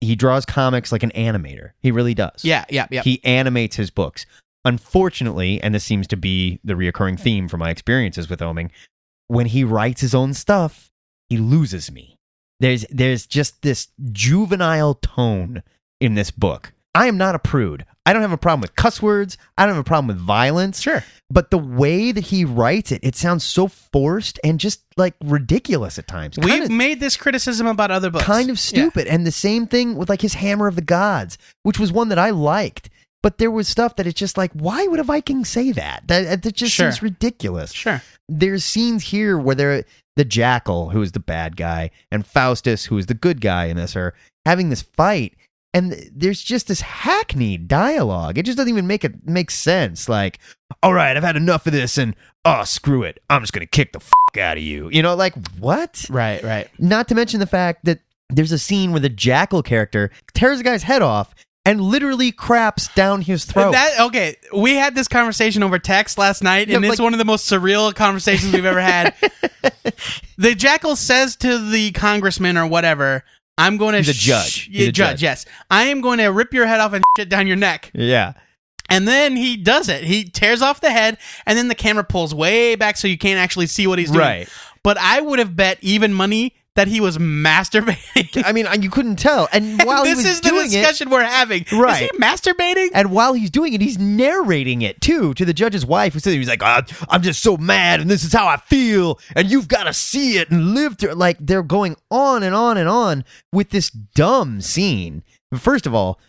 [0.00, 1.72] He draws comics like an animator.
[1.80, 2.42] He really does.
[2.42, 3.02] Yeah, yeah, yeah.
[3.02, 4.24] He animates his books.
[4.64, 8.70] Unfortunately, and this seems to be the reoccurring theme from my experiences with Oeming,
[9.26, 10.90] when he writes his own stuff,
[11.28, 12.16] he loses me.
[12.60, 15.62] There's there's just this juvenile tone
[16.00, 16.72] in this book.
[16.94, 17.86] I am not a prude.
[18.04, 19.38] I don't have a problem with cuss words.
[19.56, 20.80] I don't have a problem with violence.
[20.80, 21.04] Sure.
[21.30, 25.98] But the way that he writes it, it sounds so forced and just like ridiculous
[25.98, 26.36] at times.
[26.36, 28.24] We've Kinda- made this criticism about other books.
[28.24, 28.60] kind of Yeah.
[28.62, 29.06] stupid.
[29.06, 32.18] And the same thing with like his Hammer of the Gods, which was one that
[32.18, 32.90] I liked.
[33.22, 36.04] But there was stuff that it's just like, why would a Viking say that?
[36.06, 36.90] That, that just Sure.
[36.90, 37.72] seems ridiculous.
[37.72, 38.02] Sure.
[38.28, 39.84] There's scenes here where they're
[40.16, 43.76] the Jackal, who is the bad guy, and Faustus, who is the good guy in
[43.76, 44.14] this, are
[44.46, 45.34] having this fight.
[45.72, 48.38] And there's just this hackneyed dialogue.
[48.38, 50.08] It just doesn't even make it make sense.
[50.08, 50.38] Like,
[50.82, 53.92] all right, I've had enough of this, and oh, screw it, I'm just gonna kick
[53.92, 54.88] the fuck out of you.
[54.90, 56.06] You know, like what?
[56.10, 56.68] Right, right.
[56.78, 60.62] Not to mention the fact that there's a scene where the jackal character tears a
[60.64, 61.34] guy's head off
[61.70, 63.70] and literally craps down his throat.
[63.72, 67.18] That okay, we had this conversation over text last night, and it's like- one of
[67.18, 69.14] the most surreal conversations we've ever had.
[70.36, 73.22] the jackal says to the congressman or whatever,
[73.56, 74.68] "I'm going to He's a judge.
[74.70, 75.22] Yeah, a judge, judge.
[75.22, 78.32] yes, I am going to rip your head off and shit down your neck." yeah.
[78.92, 80.02] And then he does it.
[80.02, 83.38] He tears off the head, and then the camera pulls way back so you can't
[83.38, 84.18] actually see what he's doing.
[84.18, 84.48] Right.
[84.82, 88.42] But I would have bet even money that he was masturbating.
[88.44, 89.48] I mean, you couldn't tell.
[89.52, 91.64] And while this he was is the doing it, discussion we're having.
[91.72, 92.04] Right.
[92.04, 92.88] Is he masturbating?
[92.94, 96.34] and while he's doing it, he's narrating it too to the judge's wife, who says
[96.34, 99.68] he's like, "Ah, "I'm just so mad, and this is how I feel, and you've
[99.68, 102.88] got to see it and live through." it." Like they're going on and on and
[102.88, 105.22] on with this dumb scene.
[105.58, 106.20] First of all,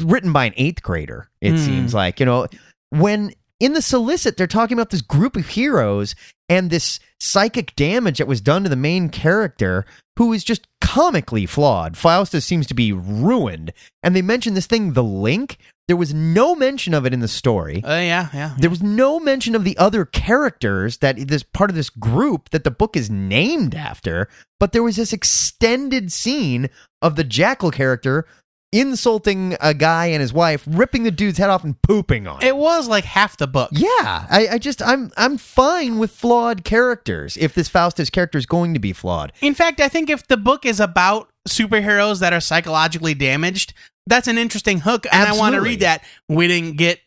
[0.00, 1.28] written by an eighth grader.
[1.40, 1.56] It Hmm.
[1.58, 2.46] seems like you know
[2.90, 6.14] when in the solicit they're talking about this group of heroes
[6.48, 9.84] and this psychic damage that was done to the main character
[10.16, 11.96] who is just comically flawed.
[11.96, 15.58] Faustus seems to be ruined, and they mention this thing, the link.
[15.86, 17.82] There was no mention of it in the story.
[17.82, 18.54] Uh, yeah, yeah.
[18.58, 22.64] There was no mention of the other characters that this part of this group that
[22.64, 24.28] the book is named after,
[24.60, 26.68] but there was this extended scene
[27.00, 28.26] of the jackal character
[28.72, 32.48] insulting a guy and his wife, ripping the dude's head off and pooping on it.
[32.48, 33.70] It was like half the book.
[33.72, 38.46] Yeah, I, I just I'm I'm fine with flawed characters if this Faustus character is
[38.46, 39.32] going to be flawed.
[39.40, 43.72] In fact, I think if the book is about superheroes that are psychologically damaged,
[44.06, 46.04] that's an interesting hook, and I want to read that.
[46.28, 47.00] We didn't get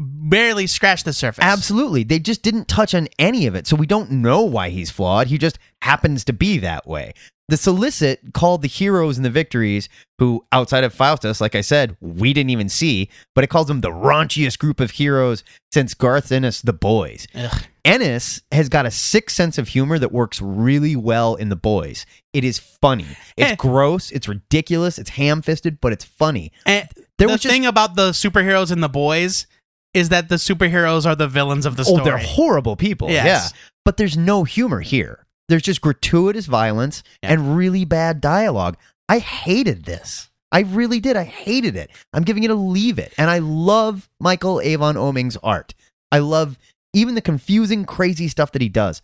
[0.00, 1.44] barely scratch the surface.
[1.44, 2.04] Absolutely.
[2.04, 3.66] They just didn't touch on any of it.
[3.66, 5.26] So we don't know why he's flawed.
[5.26, 7.12] He just happens to be that way.
[7.50, 11.96] The solicit called the heroes and the victories, who outside of Faustus, like I said,
[12.00, 16.30] we didn't even see, but it calls them the raunchiest group of heroes since Garth
[16.30, 17.26] Ennis' The Boys.
[17.34, 17.62] Ugh.
[17.84, 22.06] Ennis has got a sick sense of humor that works really well in The Boys.
[22.32, 23.06] It is funny.
[23.36, 23.56] It's Eh.
[23.56, 24.10] gross.
[24.10, 24.98] It's ridiculous.
[24.98, 26.52] It's ham fisted, but it's funny.
[26.66, 29.46] And There the was just- thing about the superheroes and the boys
[29.92, 32.00] is that the superheroes are the villains of the story.
[32.00, 33.10] Oh, they're horrible people.
[33.10, 33.24] Yes.
[33.26, 33.58] Yeah.
[33.84, 35.26] But there's no humor here.
[35.50, 37.32] There's just gratuitous violence Yeah.
[37.32, 38.76] and really bad dialogue.
[39.08, 40.30] I hated this.
[40.52, 41.16] I really did.
[41.16, 41.90] I hated it.
[42.12, 43.12] I'm giving it a leave it.
[43.18, 45.74] And I love Michael Avon Oeming's art.
[46.10, 46.58] I love
[46.92, 49.00] even the confusing, crazy stuff that he does.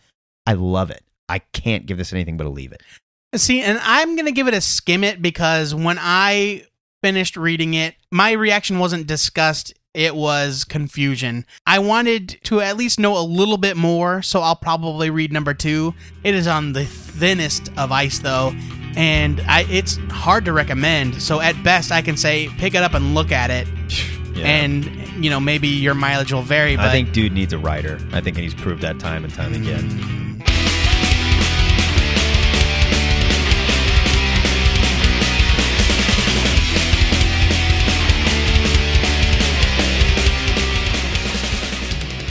[0.47, 1.05] I love it.
[1.29, 2.83] I can't give this anything but a leave it.
[3.35, 6.67] See, and I'm going to give it a skim it because when I
[7.03, 11.47] finished reading it, my reaction wasn't disgust, it was confusion.
[11.67, 15.55] I wanted to at least know a little bit more, so I'll probably read number
[15.55, 15.95] 2.
[16.23, 18.53] It is on the thinnest of ice though,
[18.95, 21.23] and I it's hard to recommend.
[21.23, 23.67] So at best I can say pick it up and look at it.
[24.37, 24.85] And
[25.25, 27.99] you know, maybe your mileage will vary, but I think dude needs a writer.
[28.13, 29.81] I think he's proved that time and time again.
[29.81, 30.26] Mm.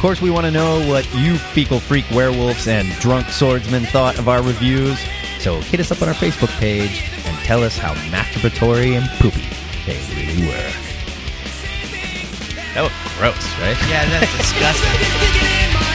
[0.05, 4.29] Course, we want to know what you fecal freak werewolves and drunk swordsmen thought of
[4.29, 4.99] our reviews.
[5.39, 9.41] So hit us up on our Facebook page and tell us how masturbatory and poopy
[9.87, 10.71] they really were.
[12.75, 13.75] That was oh, gross, right?
[13.89, 15.94] Yeah, that's disgusting.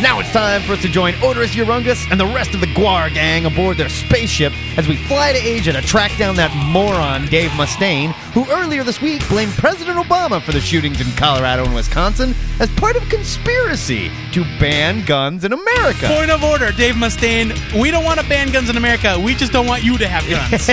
[0.00, 3.14] Now it's time for us to join Oderus Urungus and the rest of the Gwar
[3.14, 7.50] gang aboard their spaceship as we fly to Asia to track down that moron Dave
[7.52, 12.34] Mustaine, who earlier this week blamed President Obama for the shootings in Colorado and Wisconsin
[12.58, 16.08] as part of a conspiracy to ban guns in America.
[16.08, 17.54] Point of order, Dave Mustaine.
[17.80, 19.16] We don't want to ban guns in America.
[19.18, 20.70] We just don't want you to have guns.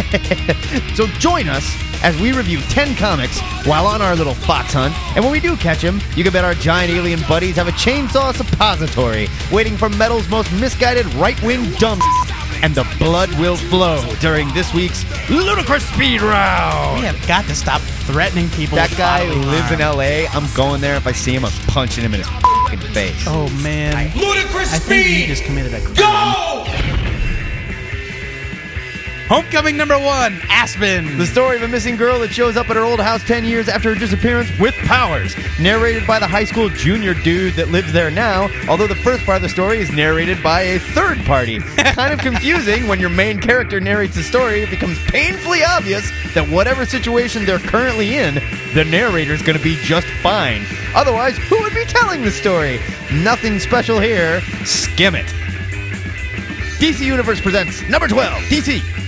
[0.98, 4.94] So join us as we review 10 comics while on our little fox hunt.
[5.16, 7.72] And when we do catch him, you can bet our giant alien buddies have a
[7.72, 12.06] chainsaw suppository waiting for metal's most misguided right wing dumps.
[12.64, 17.00] And the blood will flow during this week's Ludicrous Speed Round.
[17.00, 18.76] we have got to stop threatening people.
[18.76, 19.82] That guy bodily lives harm.
[19.82, 20.30] in LA.
[20.32, 20.96] I'm going there.
[20.96, 23.24] If I see him, I'm punching him in his fucking face.
[23.28, 25.28] Oh man, Ludicrous I think he speed!
[25.28, 25.96] just committed a crime.
[25.96, 26.61] Go!
[29.32, 31.18] Homecoming number one, Aspen.
[31.18, 33.70] The story of a missing girl that shows up at her old house 10 years
[33.70, 35.34] after her disappearance with powers.
[35.58, 39.38] Narrated by the high school junior dude that lives there now, although the first part
[39.38, 41.60] of the story is narrated by a third party.
[41.78, 46.46] kind of confusing when your main character narrates the story, it becomes painfully obvious that
[46.50, 48.34] whatever situation they're currently in,
[48.74, 50.66] the narrator's gonna be just fine.
[50.94, 52.82] Otherwise, who would be telling the story?
[53.14, 54.42] Nothing special here.
[54.66, 55.28] Skim it.
[56.82, 59.01] DC Universe presents number 12, DC.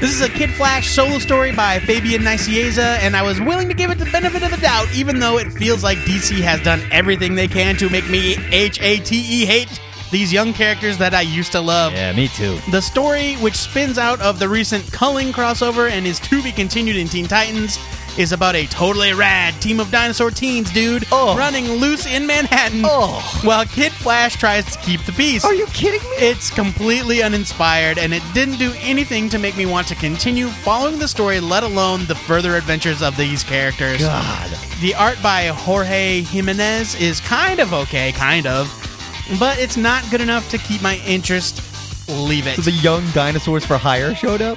[0.00, 3.74] This is a Kid Flash solo story by Fabian Nicieza, and I was willing to
[3.74, 6.80] give it the benefit of the doubt, even though it feels like DC has done
[6.92, 9.80] everything they can to make me H A T E hate
[10.12, 11.94] these young characters that I used to love.
[11.94, 12.60] Yeah, me too.
[12.70, 16.94] The story, which spins out of the recent Culling crossover and is to be continued
[16.94, 17.76] in Teen Titans,
[18.16, 21.36] is about a totally rad team of dinosaur teens, dude, Oh.
[21.36, 23.20] running loose in Manhattan Oh.
[23.42, 25.44] while Kid Flash tries to keep the peace.
[25.44, 26.16] Are you kidding me?
[26.18, 30.98] It's completely uninspired, and it didn't do anything to make me want to continue following
[30.98, 34.00] the story, let alone the further adventures of these characters.
[34.00, 34.50] God.
[34.80, 38.72] The art by Jorge Jimenez is kind of okay, kind of,
[39.38, 41.62] but it's not good enough to keep my interest.
[42.08, 42.56] Leave it.
[42.56, 44.56] So the young dinosaurs for hire showed up?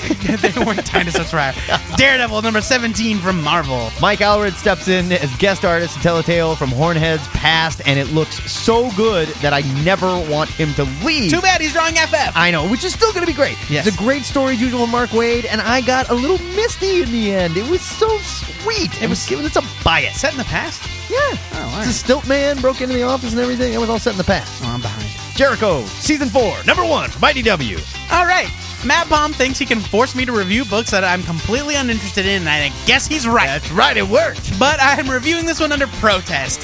[0.40, 1.54] they weren't dinosaurs right.
[1.96, 3.90] Daredevil number 17 from Marvel.
[4.00, 7.98] Mike Allred steps in as guest artist to tell a tale from Hornhead's past, and
[7.98, 11.30] it looks so good that I never want him to leave.
[11.30, 12.32] Too bad he's drawing FF.
[12.34, 13.56] I know, which is still going to be great.
[13.70, 13.86] Yes.
[13.86, 17.10] It's a great story, as usual, Mark Waid, and I got a little misty in
[17.12, 17.56] the end.
[17.56, 19.00] It was so sweet.
[19.02, 20.20] It was giving us a bias.
[20.20, 20.82] Set in the past?
[21.10, 21.18] Yeah.
[21.20, 21.78] Oh, all right.
[21.86, 23.72] It's a stilt man, broke into the office and everything.
[23.72, 24.62] It was all set in the past.
[24.64, 25.08] Oh, I'm behind.
[25.36, 27.78] Jericho, season four, number one from IDW.
[28.12, 28.48] All right.
[28.84, 32.40] Matt Baum thinks he can force me to review books that I'm completely uninterested in,
[32.40, 33.46] and I guess he's right.
[33.46, 34.58] That's right, it worked.
[34.58, 36.60] But I'm reviewing this one under protest.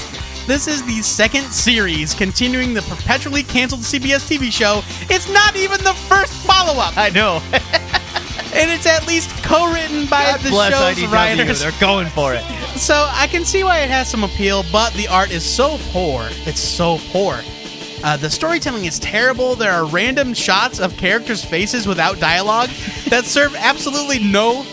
[0.47, 4.81] This is the second series continuing the perpetually canceled CBS TV show.
[5.13, 7.41] It's not even the first follow up, I know.
[8.53, 11.11] and it's at least co written by God the bless show's IDW.
[11.11, 11.59] writers.
[11.61, 12.43] They're going for it.
[12.77, 16.27] So I can see why it has some appeal, but the art is so poor.
[16.45, 17.41] It's so poor.
[18.03, 19.55] Uh, the storytelling is terrible.
[19.55, 22.69] There are random shots of characters' faces without dialogue
[23.09, 24.65] that serve absolutely no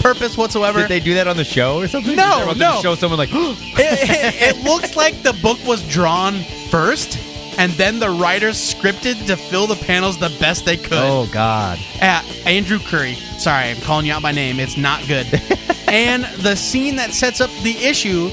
[0.00, 0.80] purpose whatsoever.
[0.80, 2.14] Did they do that on the show or something?
[2.14, 2.80] No, They're about to no.
[2.82, 6.34] Show someone like, it, it- it looks like the book was drawn
[6.70, 7.18] first,
[7.58, 10.92] and then the writers scripted to fill the panels the best they could.
[10.92, 11.78] oh God.
[12.00, 13.14] Uh, Andrew Curry.
[13.38, 14.60] Sorry, I'm calling you out by name.
[14.60, 15.26] It's not good.
[15.88, 18.30] and the scene that sets up the issue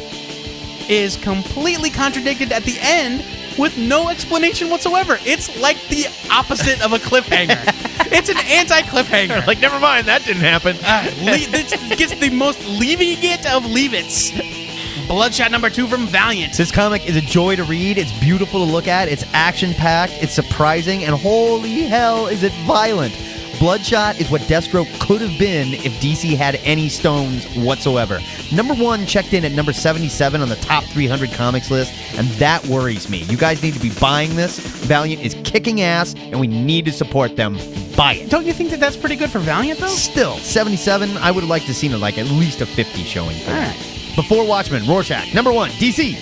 [0.87, 3.25] is completely contradicted at the end
[3.57, 5.17] with no explanation whatsoever.
[5.25, 7.57] It's like the opposite of a cliffhanger.
[8.11, 9.45] it's an anti-cliffhanger.
[9.47, 10.77] Like, never mind, that didn't happen.
[10.83, 14.31] Uh, le- this gets the most leaving it of leave it's.
[15.07, 16.57] Bloodshot number two from Valiant.
[16.57, 17.97] This comic is a joy to read.
[17.97, 19.07] It's beautiful to look at.
[19.07, 20.13] It's action packed.
[20.13, 21.03] It's surprising.
[21.05, 23.13] And holy hell, is it violent!
[23.59, 28.19] Bloodshot is what Deathstroke could have been if DC had any stones whatsoever.
[28.53, 32.65] Number one checked in at number 77 on the top 300 comics list, and that
[32.67, 33.19] worries me.
[33.23, 34.59] You guys need to be buying this.
[34.59, 37.57] Valiant is kicking ass, and we need to support them.
[37.95, 38.29] Buy it.
[38.29, 39.87] Don't you think that that's pretty good for Valiant though?
[39.87, 43.37] Still, 77, I would have liked to seen it like at least a 50 showing
[43.39, 43.75] for All that.
[43.75, 44.15] right.
[44.15, 46.15] Before Watchmen, Rorschach, number one, DC.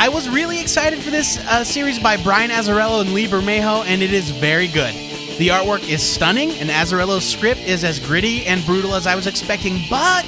[0.00, 4.00] I was really excited for this uh, series by Brian Azzarello and Lee Bermejo, and
[4.00, 4.94] it is very good.
[5.38, 9.28] The artwork is stunning, and Azzarello's script is as gritty and brutal as I was
[9.28, 10.26] expecting, but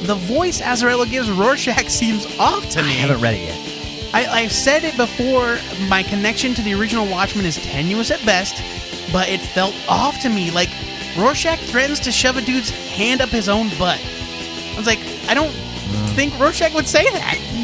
[0.00, 2.88] the voice Azzarello gives Rorschach seems off to me.
[2.88, 4.14] I haven't read it yet.
[4.14, 5.58] I, I've said it before,
[5.90, 8.62] my connection to the original Watchmen is tenuous at best,
[9.12, 10.70] but it felt off to me like
[11.18, 14.00] Rorschach threatens to shove a dude's hand up his own butt.
[14.00, 16.08] I was like, I don't mm.
[16.14, 17.38] think Rorschach would say that.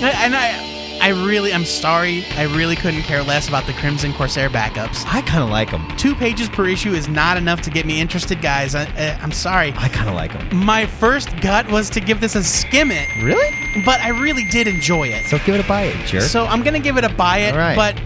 [0.00, 0.69] And I,
[1.00, 2.24] I really, I'm sorry.
[2.36, 5.04] I really couldn't care less about the Crimson Corsair backups.
[5.06, 5.86] I kind of like them.
[5.96, 8.74] Two pages per issue is not enough to get me interested, guys.
[8.74, 9.72] I, I, I'm sorry.
[9.76, 10.54] I kind of like them.
[10.64, 13.82] My first gut was to give this a skim it, Really?
[13.84, 15.24] but I really did enjoy it.
[15.26, 16.22] So give it a buy it, jerk.
[16.22, 17.74] So I'm gonna give it a buy it, right.
[17.76, 18.00] but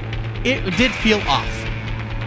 [0.47, 1.64] it did feel off.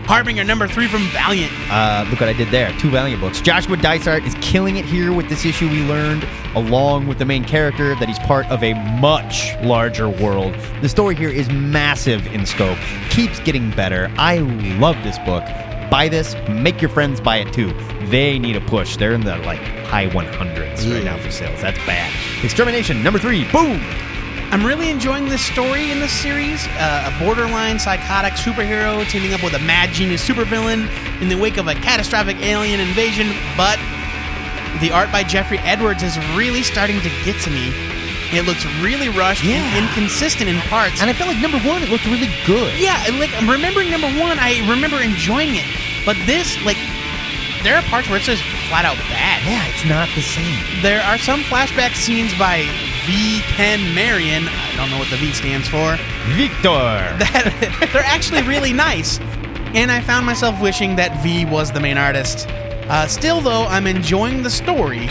[0.08, 1.52] Harbinger number three from Valiant.
[1.70, 2.72] Uh, look what I did there.
[2.80, 3.42] Two Valiant books.
[3.42, 5.70] Joshua Dysart is killing it here with this issue.
[5.70, 10.56] We learned, along with the main character, that he's part of a much larger world.
[10.82, 12.78] The story here is massive in scope,
[13.10, 14.10] keeps getting better.
[14.18, 14.38] I
[14.80, 15.44] love this book.
[15.92, 16.36] Buy this.
[16.50, 17.74] Make your friends buy it too.
[18.08, 18.96] They need a push.
[18.96, 21.60] They're in the like high 100s right now for sales.
[21.62, 22.14] That's bad.
[22.46, 23.44] Extermination number three.
[23.52, 23.82] Boom.
[24.50, 26.66] I'm really enjoying this story in this series.
[26.80, 30.88] Uh, a borderline psychotic superhero teaming up with a mad genius supervillain
[31.22, 33.78] in the wake of a catastrophic alien invasion, but
[34.80, 37.74] the art by Jeffrey Edwards is really starting to get to me.
[38.32, 39.56] It looks really rushed Yeah.
[39.60, 41.02] and inconsistent in parts.
[41.02, 42.78] And I felt like number one, it looked really good.
[42.80, 45.66] yeah, and, like remembering number one, I remember enjoying it.
[46.06, 46.78] But this, like,
[47.64, 49.44] there are parts where it's just flat out bad.
[49.44, 50.56] Yeah, it's not the same.
[50.82, 52.64] There are some flashback scenes by
[53.08, 53.40] V.
[53.56, 54.48] Ken Marion.
[54.48, 55.96] I don't know what the V stands for.
[56.36, 56.58] Victor.
[57.18, 59.20] that they're actually really nice.
[59.74, 62.48] And I found myself wishing that V was the main artist.
[62.90, 65.08] Uh, still, though, I'm enjoying the story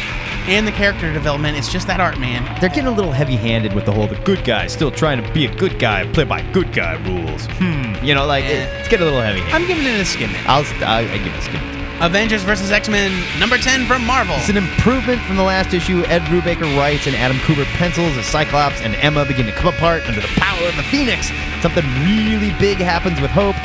[0.48, 1.58] and the character development.
[1.58, 2.44] It's just that art, man.
[2.60, 5.44] They're getting a little heavy-handed with the whole the good guy still trying to be
[5.46, 7.46] a good guy, play by good guy rules.
[7.58, 8.78] Hmm, you know, like it- Eh.
[8.78, 9.42] it's getting a little heavy.
[9.52, 10.30] I'm giving it a skim.
[10.46, 11.75] I'll, I'll, i give it a skip.
[12.00, 12.70] Avengers vs.
[12.70, 14.36] X Men, number 10 from Marvel.
[14.36, 16.04] It's an improvement from the last issue.
[16.04, 20.06] Ed Brubaker writes and Adam Kubert pencils as Cyclops and Emma begin to come apart
[20.06, 21.30] under the power of the Phoenix.
[21.62, 23.56] Something really big happens with Hope,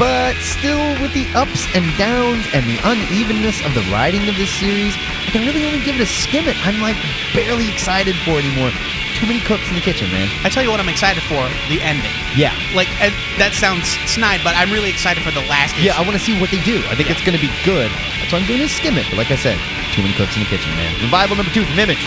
[0.00, 4.48] but still with the ups and downs and the unevenness of the writing of this
[4.48, 6.56] series, I can really only give it a skim it.
[6.64, 6.96] I'm like
[7.36, 8.72] barely excited for it anymore.
[9.20, 10.32] Too many cooks in the kitchen, man.
[10.40, 12.16] I tell you what I'm excited for the ending.
[12.32, 12.56] Yeah.
[12.72, 15.92] Like, uh, that sounds snide, but I'm really excited for the last issue.
[15.92, 16.80] Yeah, I want to see what they do.
[16.88, 17.92] I think it's going to be good.
[18.24, 19.04] That's why I'm doing is skim it.
[19.12, 19.60] But like I said,
[19.92, 20.96] too many cooks in the kitchen, man.
[21.04, 22.00] Revival number two from Image.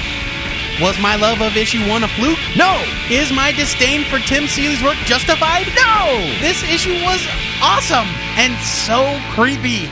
[0.81, 2.39] Was my love of issue one a fluke?
[2.57, 2.83] No!
[3.09, 5.67] Is my disdain for Tim Seeley's work justified?
[5.75, 6.17] No!
[6.41, 7.25] This issue was
[7.61, 8.07] awesome
[8.37, 9.87] and so creepy.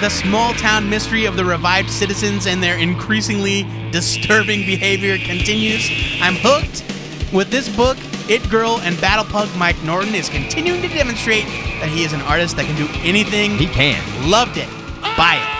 [0.00, 5.88] The small town mystery of the revived citizens and their increasingly disturbing behavior continues.
[6.20, 6.82] I'm hooked.
[7.32, 11.90] With this book, It Girl and Battle Pug Mike Norton is continuing to demonstrate that
[11.90, 13.52] he is an artist that can do anything.
[13.58, 14.02] He can.
[14.30, 14.68] Loved it.
[15.16, 15.51] Buy it.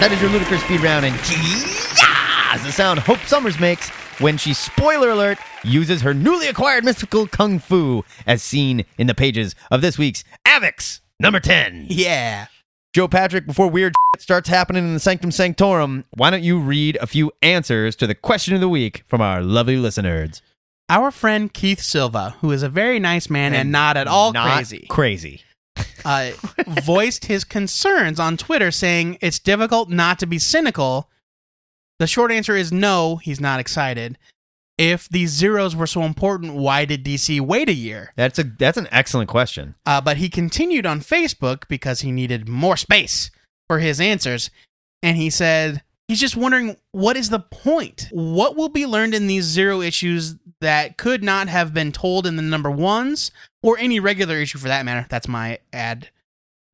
[0.00, 3.88] That is your ludicrous speed round, and yeah, is the sound Hope Summers makes
[4.20, 9.14] when she, spoiler alert, uses her newly acquired mystical kung fu, as seen in the
[9.14, 11.86] pages of this week's Avix number 10.
[11.90, 12.46] Yeah.
[12.94, 16.96] Joe Patrick, before weird shit starts happening in the Sanctum Sanctorum, why don't you read
[17.00, 20.42] a few answers to the question of the week from our lovely listeners?
[20.88, 24.54] Our friend Keith Silva, who is a very nice man and, not at all Not
[24.54, 24.86] crazy.
[24.88, 25.42] Crazy.
[26.04, 26.30] Uh,
[26.66, 31.10] voiced his concerns on Twitter, saying it's difficult not to be cynical.
[31.98, 34.18] The short answer is no, he's not excited.
[34.76, 38.12] If these zeros were so important, why did DC wait a year?
[38.16, 39.74] That's a that's an excellent question.
[39.84, 43.32] Uh, but he continued on Facebook because he needed more space
[43.66, 44.50] for his answers.
[45.02, 48.08] And he said he's just wondering what is the point?
[48.10, 52.36] What will be learned in these zero issues that could not have been told in
[52.36, 53.30] the number ones
[53.62, 55.06] or any regular issue for that matter?
[55.08, 56.08] That's my ad.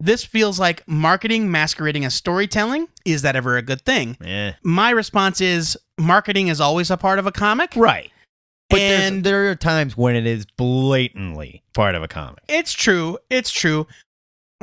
[0.00, 2.88] This feels like marketing masquerading as storytelling.
[3.04, 4.16] Is that ever a good thing?
[4.24, 4.52] Eh.
[4.62, 7.74] My response is marketing is always a part of a comic.
[7.76, 8.10] Right.
[8.70, 12.42] But And- there are times when it is blatantly part of a comic.
[12.48, 13.18] It's true.
[13.30, 13.86] It's true.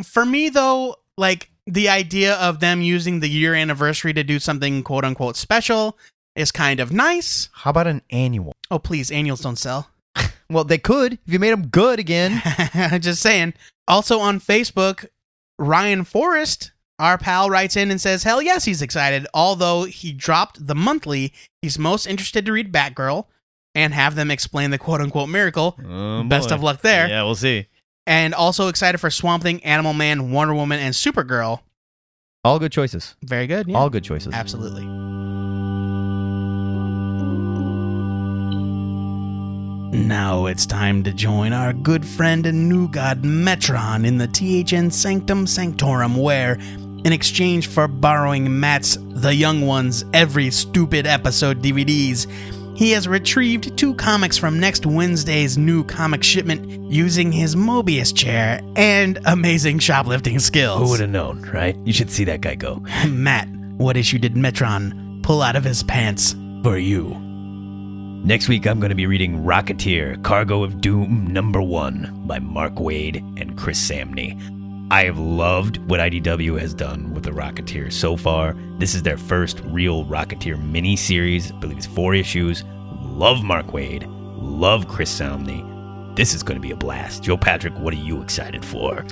[0.03, 4.83] For me, though, like the idea of them using the year anniversary to do something
[4.83, 5.97] quote unquote special
[6.35, 7.49] is kind of nice.
[7.53, 8.53] How about an annual?
[8.69, 9.89] Oh, please, annuals don't sell.
[10.49, 12.41] Well, they could if you made them good again.
[12.99, 13.53] Just saying.
[13.87, 15.05] Also on Facebook,
[15.57, 19.25] Ryan Forrest, our pal, writes in and says, Hell yes, he's excited.
[19.33, 21.31] Although he dropped the monthly,
[21.61, 23.27] he's most interested to read Batgirl
[23.75, 25.79] and have them explain the quote unquote miracle.
[25.87, 26.55] Oh, Best boy.
[26.55, 27.07] of luck there.
[27.07, 27.67] Yeah, we'll see.
[28.07, 31.61] And also excited for Swamp Thing, Animal Man, Wonder Woman, and Supergirl.
[32.43, 33.15] All good choices.
[33.23, 33.67] Very good.
[33.67, 33.77] Yeah.
[33.77, 34.33] All good choices.
[34.33, 34.87] Absolutely.
[39.93, 44.89] Now it's time to join our good friend and new god Metron in the THN
[44.89, 46.53] Sanctum Sanctorum, where,
[47.03, 52.25] in exchange for borrowing Matt's The Young Ones every stupid episode DVDs,
[52.75, 58.61] he has retrieved two comics from next Wednesday's new comic shipment using his Mobius chair
[58.75, 60.79] and amazing shoplifting skills.
[60.81, 61.75] Who would have known, right?
[61.85, 62.83] You should see that guy go.
[63.07, 63.47] Matt,
[63.77, 67.17] what issue did Metron pull out of his pants for you?
[68.23, 72.75] Next week, I'm going to be reading Rocketeer Cargo of Doom number one by Mark
[72.75, 74.39] Waid and Chris Samnee.
[74.91, 78.57] I have loved what IDW has done with the Rocketeer so far.
[78.77, 81.49] This is their first real Rocketeer mini series.
[81.49, 82.65] I believe it's four issues.
[82.99, 84.03] Love Mark Waid.
[84.37, 85.65] Love Chris Samnee.
[86.17, 87.23] This is going to be a blast.
[87.23, 89.05] Joe Patrick, what are you excited for?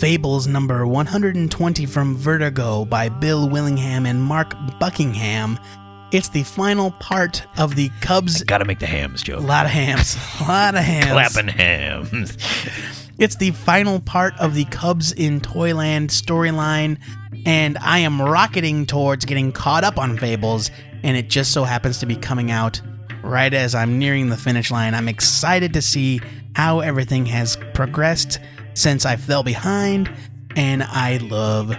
[0.00, 5.60] Fables number 120 from Vertigo by Bill Willingham and Mark Buckingham.
[6.10, 8.42] It's the final part of the Cubs.
[8.42, 9.38] Gotta make the hams, Joe.
[9.38, 10.16] A lot of hams.
[10.40, 11.12] A lot of hams.
[11.12, 13.07] Clapping hams.
[13.18, 16.98] It's the final part of the Cubs in Toyland storyline,
[17.44, 20.70] and I am rocketing towards getting caught up on Fables,
[21.02, 22.80] and it just so happens to be coming out
[23.24, 24.94] right as I'm nearing the finish line.
[24.94, 26.20] I'm excited to see
[26.54, 28.38] how everything has progressed
[28.74, 30.08] since I fell behind,
[30.54, 31.74] and I love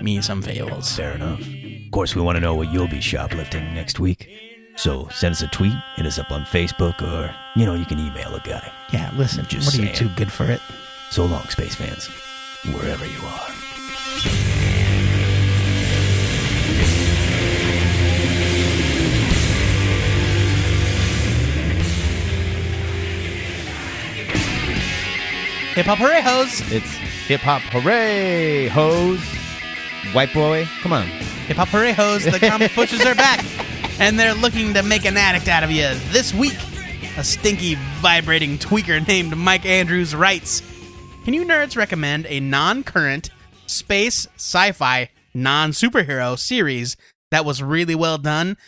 [0.00, 0.94] me some Fables.
[0.94, 1.40] Fair enough.
[1.40, 4.28] Of course, we want to know what you'll be shoplifting next week.
[4.76, 7.98] So send us a tweet, hit us up on Facebook, or, you know, you can
[7.98, 8.70] email a guy.
[8.92, 9.96] Yeah, listen, Just what are you saying.
[9.96, 10.60] too good for it?
[11.10, 12.06] So long, space fans,
[12.74, 14.54] wherever you are.
[25.74, 26.60] Hip hop hooray hoes.
[26.72, 26.90] It's
[27.26, 29.20] hip hop hooray, hoes.
[30.12, 31.06] White boy, come on.
[31.46, 32.24] Hip Hop Hooray hoes.
[32.24, 33.44] the comic pushers are back,
[33.98, 35.88] and they're looking to make an addict out of you.
[36.10, 36.56] This week,
[37.18, 40.62] a stinky, vibrating tweaker named Mike Andrews writes
[41.24, 43.30] Can you nerds recommend a non current,
[43.66, 46.98] space, sci fi, non superhero series
[47.30, 48.58] that was really well done?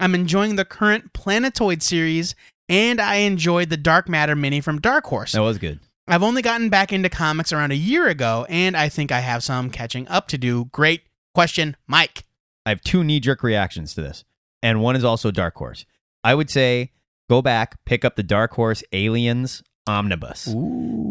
[0.00, 2.34] I'm enjoying the current Planetoid series,
[2.70, 5.32] and I enjoyed the Dark Matter mini from Dark Horse.
[5.32, 5.78] That was good.
[6.08, 9.44] I've only gotten back into comics around a year ago, and I think I have
[9.44, 10.64] some catching up to do.
[10.72, 11.02] Great
[11.34, 12.24] question, Mike.
[12.64, 14.24] I have two knee jerk reactions to this,
[14.62, 15.84] and one is also Dark Horse.
[16.24, 16.92] I would say
[17.28, 20.54] go back, pick up the Dark Horse Aliens Omnibus.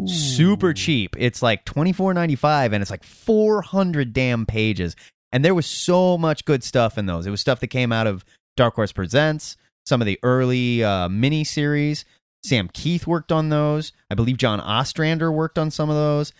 [0.06, 1.16] Super cheap.
[1.18, 4.96] It's like twenty four ninety five, and it's like four hundred damn pages.
[5.32, 7.26] And there was so much good stuff in those.
[7.26, 8.24] It was stuff that came out of
[8.56, 12.04] Dark Horse Presents, some of the early uh, mini series.
[12.44, 13.92] Sam Kieth worked on those.
[14.10, 16.32] I believe John Ostrander worked on some of those.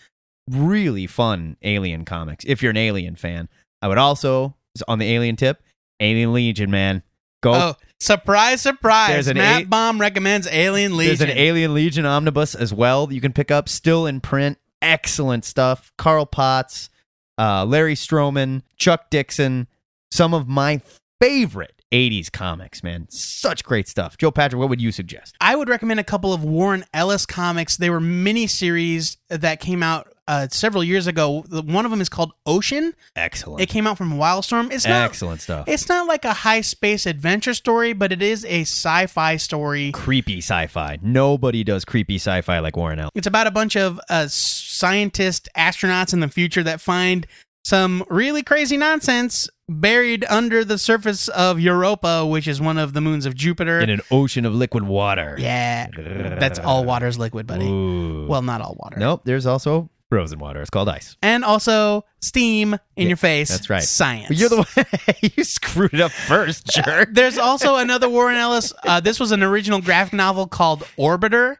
[0.49, 2.45] Really fun Alien comics.
[2.47, 3.49] If you're an Alien fan,
[3.81, 4.55] I would also
[4.87, 5.61] on the Alien tip,
[5.99, 7.03] Alien Legion, man.
[7.43, 9.09] Go Oh, surprise, surprise.
[9.09, 11.17] There's an Matt A- Bomb recommends Alien Legion.
[11.17, 14.57] There's an Alien Legion omnibus as well that you can pick up, still in print.
[14.81, 15.91] Excellent stuff.
[15.97, 16.89] Carl Potts,
[17.37, 19.67] uh, Larry Stroman, Chuck Dixon,
[20.11, 20.81] some of my
[21.19, 23.07] favorite 80s comics, man.
[23.09, 24.17] Such great stuff.
[24.17, 25.35] Joe Patrick, what would you suggest?
[25.39, 27.77] I would recommend a couple of Warren Ellis comics.
[27.77, 31.45] They were mini series that came out uh, several years ago.
[31.49, 32.93] One of them is called Ocean.
[33.15, 33.61] Excellent.
[33.61, 34.71] It came out from Wildstorm.
[34.73, 35.67] It's not Excellent stuff.
[35.69, 39.91] It's not like a high space adventure story, but it is a sci-fi story.
[39.93, 40.99] creepy sci-fi.
[41.01, 43.11] Nobody does creepy sci-fi like Warren Ellis.
[43.15, 47.25] It's about a bunch of uh, scientist astronauts in the future that find
[47.67, 53.01] some really crazy nonsense buried under the surface of Europa, which is one of the
[53.01, 53.81] moons of Jupiter.
[53.81, 55.35] In an ocean of liquid water.
[55.37, 55.87] yeah,
[56.39, 57.65] that's all water's liquid, buddy.
[57.67, 58.25] Ooh.
[58.27, 58.97] Well, not all water.
[58.97, 60.61] nope, there's also frozen water.
[60.61, 61.17] It's called ice.
[61.21, 63.49] And also steam in Yeah, your face.
[63.49, 63.83] That's right.
[63.83, 64.29] Science.
[64.29, 67.09] But you're the one you screwed it up first, jerk.
[67.11, 68.71] There's also another Warren Ellis.
[68.85, 71.57] Uh, this was an original graphic novel called Orbiter,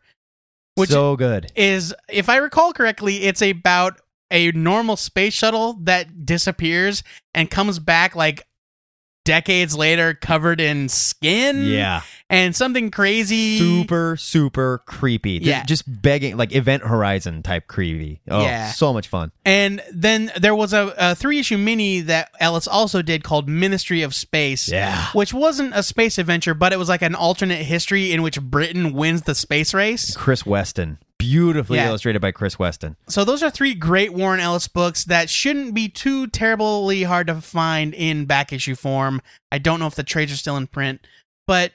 [0.75, 1.51] which so good.
[1.57, 3.99] is, if I recall correctly, it's about
[4.31, 7.03] a normal space shuttle that disappears
[7.33, 8.45] and comes back like
[9.25, 12.01] decades later covered in skin Yeah.
[12.29, 13.57] and something crazy.
[13.57, 15.39] Super, super creepy.
[15.41, 15.65] Yeah.
[15.65, 18.21] Just begging, like Event Horizon type creepy.
[18.29, 18.71] Oh, Yeah.
[18.71, 19.33] so much fun.
[19.43, 24.01] And then there was a, a three issue mini that Ellis also did called Ministry
[24.01, 24.69] of Space.
[24.71, 25.07] Yeah.
[25.11, 28.93] Which wasn't a space adventure, but it was like an alternate history in which Britain
[28.93, 30.15] wins the space race.
[30.15, 30.99] Chris Weston.
[31.19, 31.87] Beautifully Yeah.
[31.87, 32.95] illustrated by Chris Weston.
[33.07, 37.41] So those are three great Warren Ellis books that shouldn't be too terribly hard to
[37.41, 39.21] find in back issue form.
[39.51, 41.05] I don't know if the trades are still in print,
[41.47, 41.73] but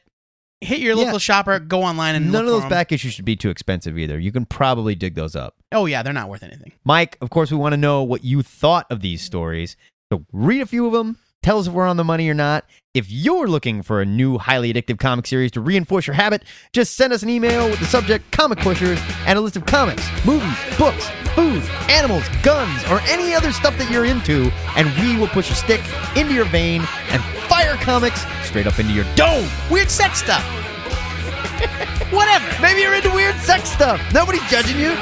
[0.60, 1.04] hit your Yeah.
[1.06, 4.16] local shopper, go online and None of those back issues should be too expensive either.
[4.18, 5.56] You can probably dig those up.
[5.72, 6.72] Oh yeah, they're not worth anything.
[6.84, 9.76] Mike, of course, we want to know what you thought of these stories.
[10.12, 11.18] So read a few of them.
[11.42, 12.64] Tell us if we're on the money or not.
[12.94, 16.94] If you're looking for a new highly addictive comic series to reinforce your habit, just
[16.94, 20.56] send us an email with the subject Comic Pushers and a list of comics, movies,
[20.78, 25.50] books, food, animals, guns, or any other stuff that you're into, and we will push
[25.50, 25.80] a stick
[26.16, 29.48] into your vein and fire comics straight up into your dome.
[29.68, 30.44] Weird sex stuff.
[32.12, 32.62] Whatever.
[32.62, 34.00] Maybe you're into weird sex stuff.
[34.12, 34.92] Nobody's judging you.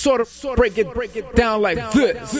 [0.00, 2.32] Sort of break it break it down like this.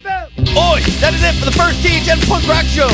[0.00, 0.80] Oi!
[1.04, 2.88] That is it for the first THN Punk Rock Show.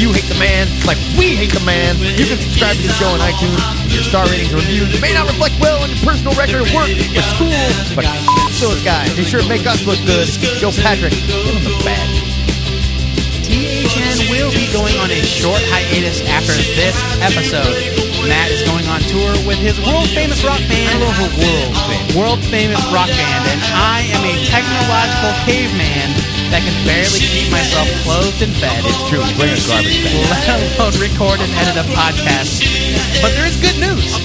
[0.00, 3.12] You hate the man, like we hate the man, you can subscribe to the show
[3.12, 3.60] on iTunes.
[3.92, 6.88] Your star ratings and reviews may not reflect well on your personal record at work
[6.88, 7.52] or school,
[7.92, 8.08] but
[8.56, 10.24] those guys, they sure make us look good.
[10.56, 12.25] Joe Patrick, give him the badge.
[14.66, 17.74] THN will be going on a short hiatus after this episode.
[18.26, 21.00] Matt is going on tour with his world famous rock band.
[21.02, 22.16] world famous.
[22.16, 26.10] World famous rock band, and I am a technological caveman
[26.50, 28.82] that can barely keep myself clothed and fed.
[28.86, 30.26] It's true, bring a garbage bag.
[30.30, 32.75] let alone record and edit a podcast.
[33.24, 34.16] But there is good news.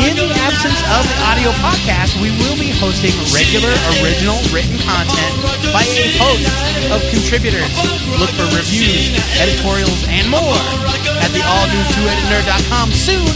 [0.00, 5.34] In the absence of the audio podcast, we will be hosting regular, original, written content
[5.70, 6.50] by a host
[6.90, 7.70] of contributors.
[8.18, 10.60] Look for reviews, editorials, and more
[11.22, 13.32] at the all-new two-headednerd.com soon.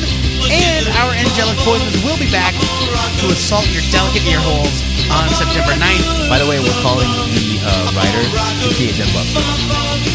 [0.51, 2.53] And our angelic voices will be back
[3.23, 4.77] to assault your delicate ear holes
[5.09, 6.29] on September 9th.
[6.29, 7.09] By the way, we're calling
[7.65, 9.29] uh, writers the THN Love.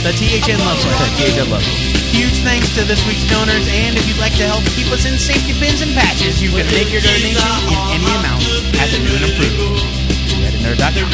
[0.06, 1.66] The THN Love the THN Love.
[2.14, 5.18] Huge thanks to this week's donors, and if you'd like to help keep us in
[5.18, 8.41] safety pins and patches, you can make your donation in any amount
[8.82, 9.88] at the new and improved.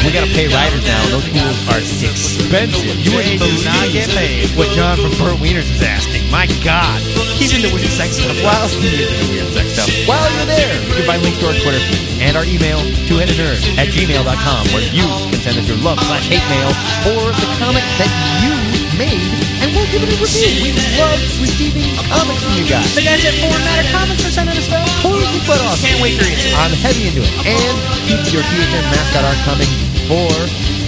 [0.06, 1.02] We gotta pay writers now.
[1.10, 2.94] Those tools are expensive.
[3.02, 4.46] You wouldn't believe get paid.
[4.54, 6.30] what John from Burt Wieners is asking.
[6.30, 7.02] My God.
[7.42, 8.38] He's into weird sex stuff.
[8.38, 9.90] While he is into weird sex stuff.
[10.06, 11.82] While you're there, you can find links to our Twitter
[12.22, 12.78] and our email,
[13.10, 16.70] two-headednerd at gmail.com, where you can send us your love slash hate mail
[17.10, 18.10] or the comic that
[18.46, 18.54] you
[18.94, 19.26] made,
[19.58, 20.54] and we'll give it a review.
[20.62, 20.70] We
[21.02, 22.94] love receiving comics from you guys.
[22.94, 24.86] The guys at Foreign Matter Comics are sending us stuff.
[25.02, 25.82] Totally butt off.
[25.82, 26.38] Can't wait for you.
[26.62, 27.32] I'm heavy into it.
[27.42, 27.74] And
[28.06, 30.30] keep your THN mascot art coming for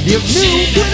[0.06, 0.88] the new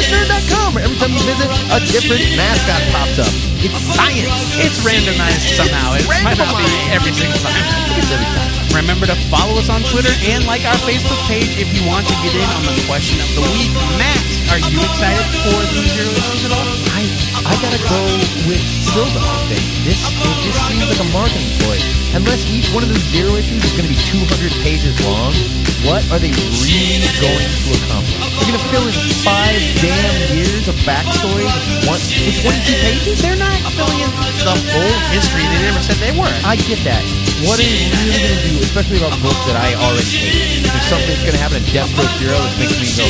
[0.75, 3.31] where every time you visit, a different mascot pops up.
[3.63, 4.33] It's science.
[4.59, 5.95] It's randomized somehow.
[5.95, 7.55] It might not be every single time.
[7.95, 8.51] It's every time.
[8.75, 12.17] Remember to follow us on Twitter and like our Facebook page if you want to
[12.27, 13.71] get in on the question of the week.
[14.01, 14.19] Matt,
[14.51, 16.69] are you excited for the zero issues at all?
[16.91, 18.01] I I gotta go
[18.49, 19.21] with Silva.
[19.21, 21.77] I think this it just seems like a marketing ploy.
[22.17, 25.35] Unless each one of those zero issues is going to be 200 pages long,
[25.83, 26.31] what are they
[26.63, 28.23] really going to accomplish?
[28.39, 28.95] They're going to fill in
[29.27, 31.43] five damn years of backstory
[31.91, 33.19] one with 22 pages.
[33.19, 34.11] They're not filling in
[34.47, 35.43] the whole history.
[35.43, 36.31] They never said they were.
[36.47, 37.03] I get that.
[37.43, 40.65] What are you really going to do, especially about books that I already hate?
[40.65, 43.05] If something's going to happen in Deathstroke Zero it makes me go,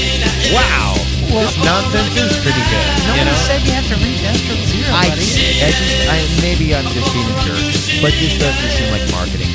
[0.56, 0.96] wow,
[1.34, 2.86] this nonsense is pretty good.
[3.06, 3.46] No you one know?
[3.50, 5.26] said you have to read Deathstroke Zero, I, buddy.
[5.58, 7.64] I just, I, maybe I'm just being a jerk,
[8.02, 9.50] but this does just seem like marketing.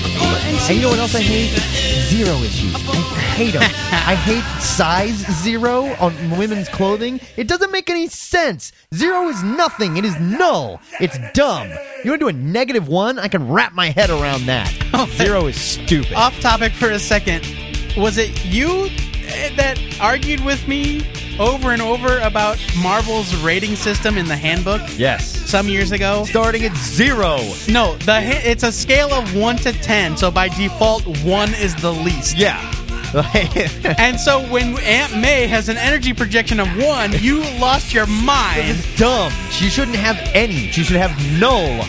[0.67, 1.49] And you know what else I hate?
[2.09, 2.75] Zero issues.
[2.75, 3.61] I hate them.
[3.63, 7.21] I hate size zero on women's clothing.
[7.37, 8.71] It doesn't make any sense.
[8.93, 9.97] Zero is nothing.
[9.97, 10.81] It is null.
[10.99, 11.69] It's dumb.
[12.03, 13.19] You want to do a negative one?
[13.19, 14.69] I can wrap my head around that.
[15.11, 16.13] Zero is stupid.
[16.13, 17.45] Off topic for a second.
[17.97, 18.89] Was it you
[19.27, 21.01] eh, that argued with me
[21.39, 25.49] over and over about Marvel's rating system in the handbook yes.
[25.49, 26.25] some years ago?
[26.25, 27.37] Starting at zero.
[27.67, 31.91] No, the it's a scale of 1 to 10, so by default 1 is the
[31.91, 32.37] least.
[32.37, 32.78] Yeah.
[33.99, 38.83] And so when Aunt May has an energy projection of 1, you lost your mind.
[38.97, 39.31] Dumb.
[39.49, 40.71] She shouldn't have any.
[40.71, 41.83] She should have null,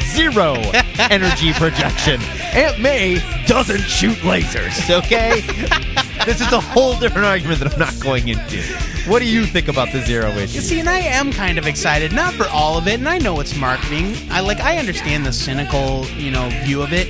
[0.14, 0.54] zero
[0.98, 2.20] energy projection.
[2.52, 4.90] Aunt May doesn't shoot lasers.
[4.90, 5.40] Okay,
[6.26, 8.62] this is a whole different argument that I'm not going into.
[9.08, 10.60] What do you think about the zero issue?
[10.60, 13.38] See, and I am kind of excited, not for all of it, and I know
[13.40, 14.14] it's marketing.
[14.30, 17.08] I like, I understand the cynical, you know, view of it,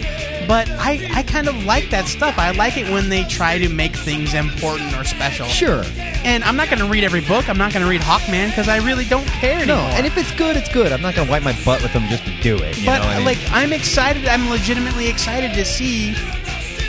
[0.48, 2.36] but I, I kind of like that stuff.
[2.36, 5.46] I like it when they try to make things important or special.
[5.46, 5.84] Sure.
[6.24, 7.48] And I'm not going to read every book.
[7.48, 9.90] I'm not going to read Hawkman because I really don't care No, anymore.
[9.96, 10.90] and if it's good, it's good.
[10.90, 12.76] I'm not going to wipe my butt with them just to do it.
[12.78, 13.00] You but?
[13.02, 14.26] I mean, like, I'm excited.
[14.26, 16.14] I'm legitimately excited to see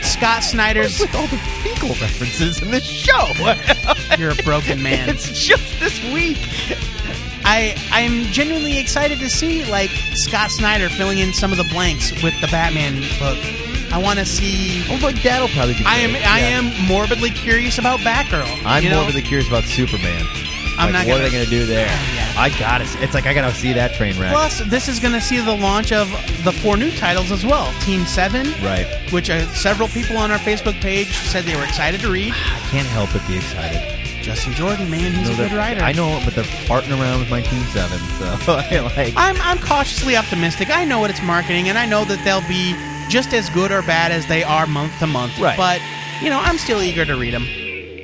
[0.01, 0.99] Scott Snyder's.
[0.99, 3.27] with all the Finkel references in the show.
[4.17, 5.09] You're a broken man.
[5.09, 6.37] it's just this week.
[7.47, 12.11] I I'm genuinely excited to see like Scott Snyder filling in some of the blanks
[12.23, 13.37] with the Batman book.
[13.95, 14.83] I want to see.
[14.89, 15.85] Oh, but that'll probably be.
[15.85, 16.27] I am great.
[16.27, 18.61] I am morbidly curious about Batgirl.
[18.65, 18.97] I'm you know?
[18.97, 20.21] morbidly curious about Superman.
[20.77, 21.87] I'm Like, not what gonna- are they going to do there?
[21.87, 22.33] Yeah.
[22.37, 22.89] I got it.
[23.01, 24.33] It's like I got to see that train wreck.
[24.33, 26.09] Plus, this is going to see the launch of
[26.43, 27.71] the four new titles as well.
[27.83, 28.85] Team Seven, Right.
[29.13, 32.33] which uh, several people on our Facebook page said they were excited to read.
[32.33, 33.81] I can't help but be excited.
[34.21, 35.79] Justin Jordan, man, he's know a good writer.
[35.81, 39.13] I know, but they're farting around with my Team Seven, so I like.
[39.15, 40.69] I'm I'm cautiously optimistic.
[40.71, 42.73] I know what it's marketing, and I know that they'll be
[43.09, 45.37] just as good or bad as they are month to month.
[45.39, 45.57] Right.
[45.57, 45.81] But
[46.21, 47.45] you know, I'm still eager to read them.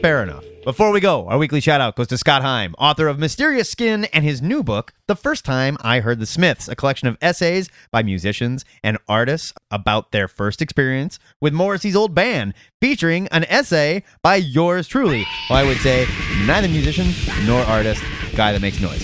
[0.01, 0.43] Fair enough.
[0.63, 4.05] Before we go, our weekly shout out goes to Scott Heim, author of Mysterious Skin
[4.13, 7.67] and his new book, The First Time I Heard the Smiths, a collection of essays
[7.89, 14.03] by musicians and artists about their first experience with Morrissey's old band, featuring an essay
[14.21, 15.25] by yours truly.
[15.49, 16.05] Well, I would say
[16.45, 17.11] neither musician
[17.47, 18.03] nor artist,
[18.35, 19.03] guy that makes noise.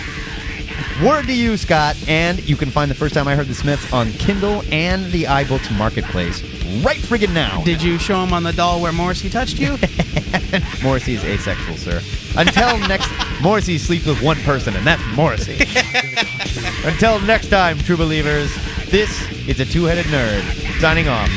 [1.04, 3.94] Word to you, Scott, and you can find The First Time I Heard the Smiths
[3.94, 6.42] on Kindle and the iBooks Marketplace
[6.84, 7.64] right friggin' now.
[7.64, 9.72] Did you show him on the doll where Morrissey touched you?
[10.84, 12.02] Morrissey is asexual, sir.
[12.36, 13.12] Until next,
[13.42, 15.54] Morrissey sleeps with one person, and that's Morrissey.
[16.84, 18.54] Until next time, true believers,
[18.90, 19.10] this
[19.48, 20.42] is a two-headed nerd
[20.80, 21.30] signing off.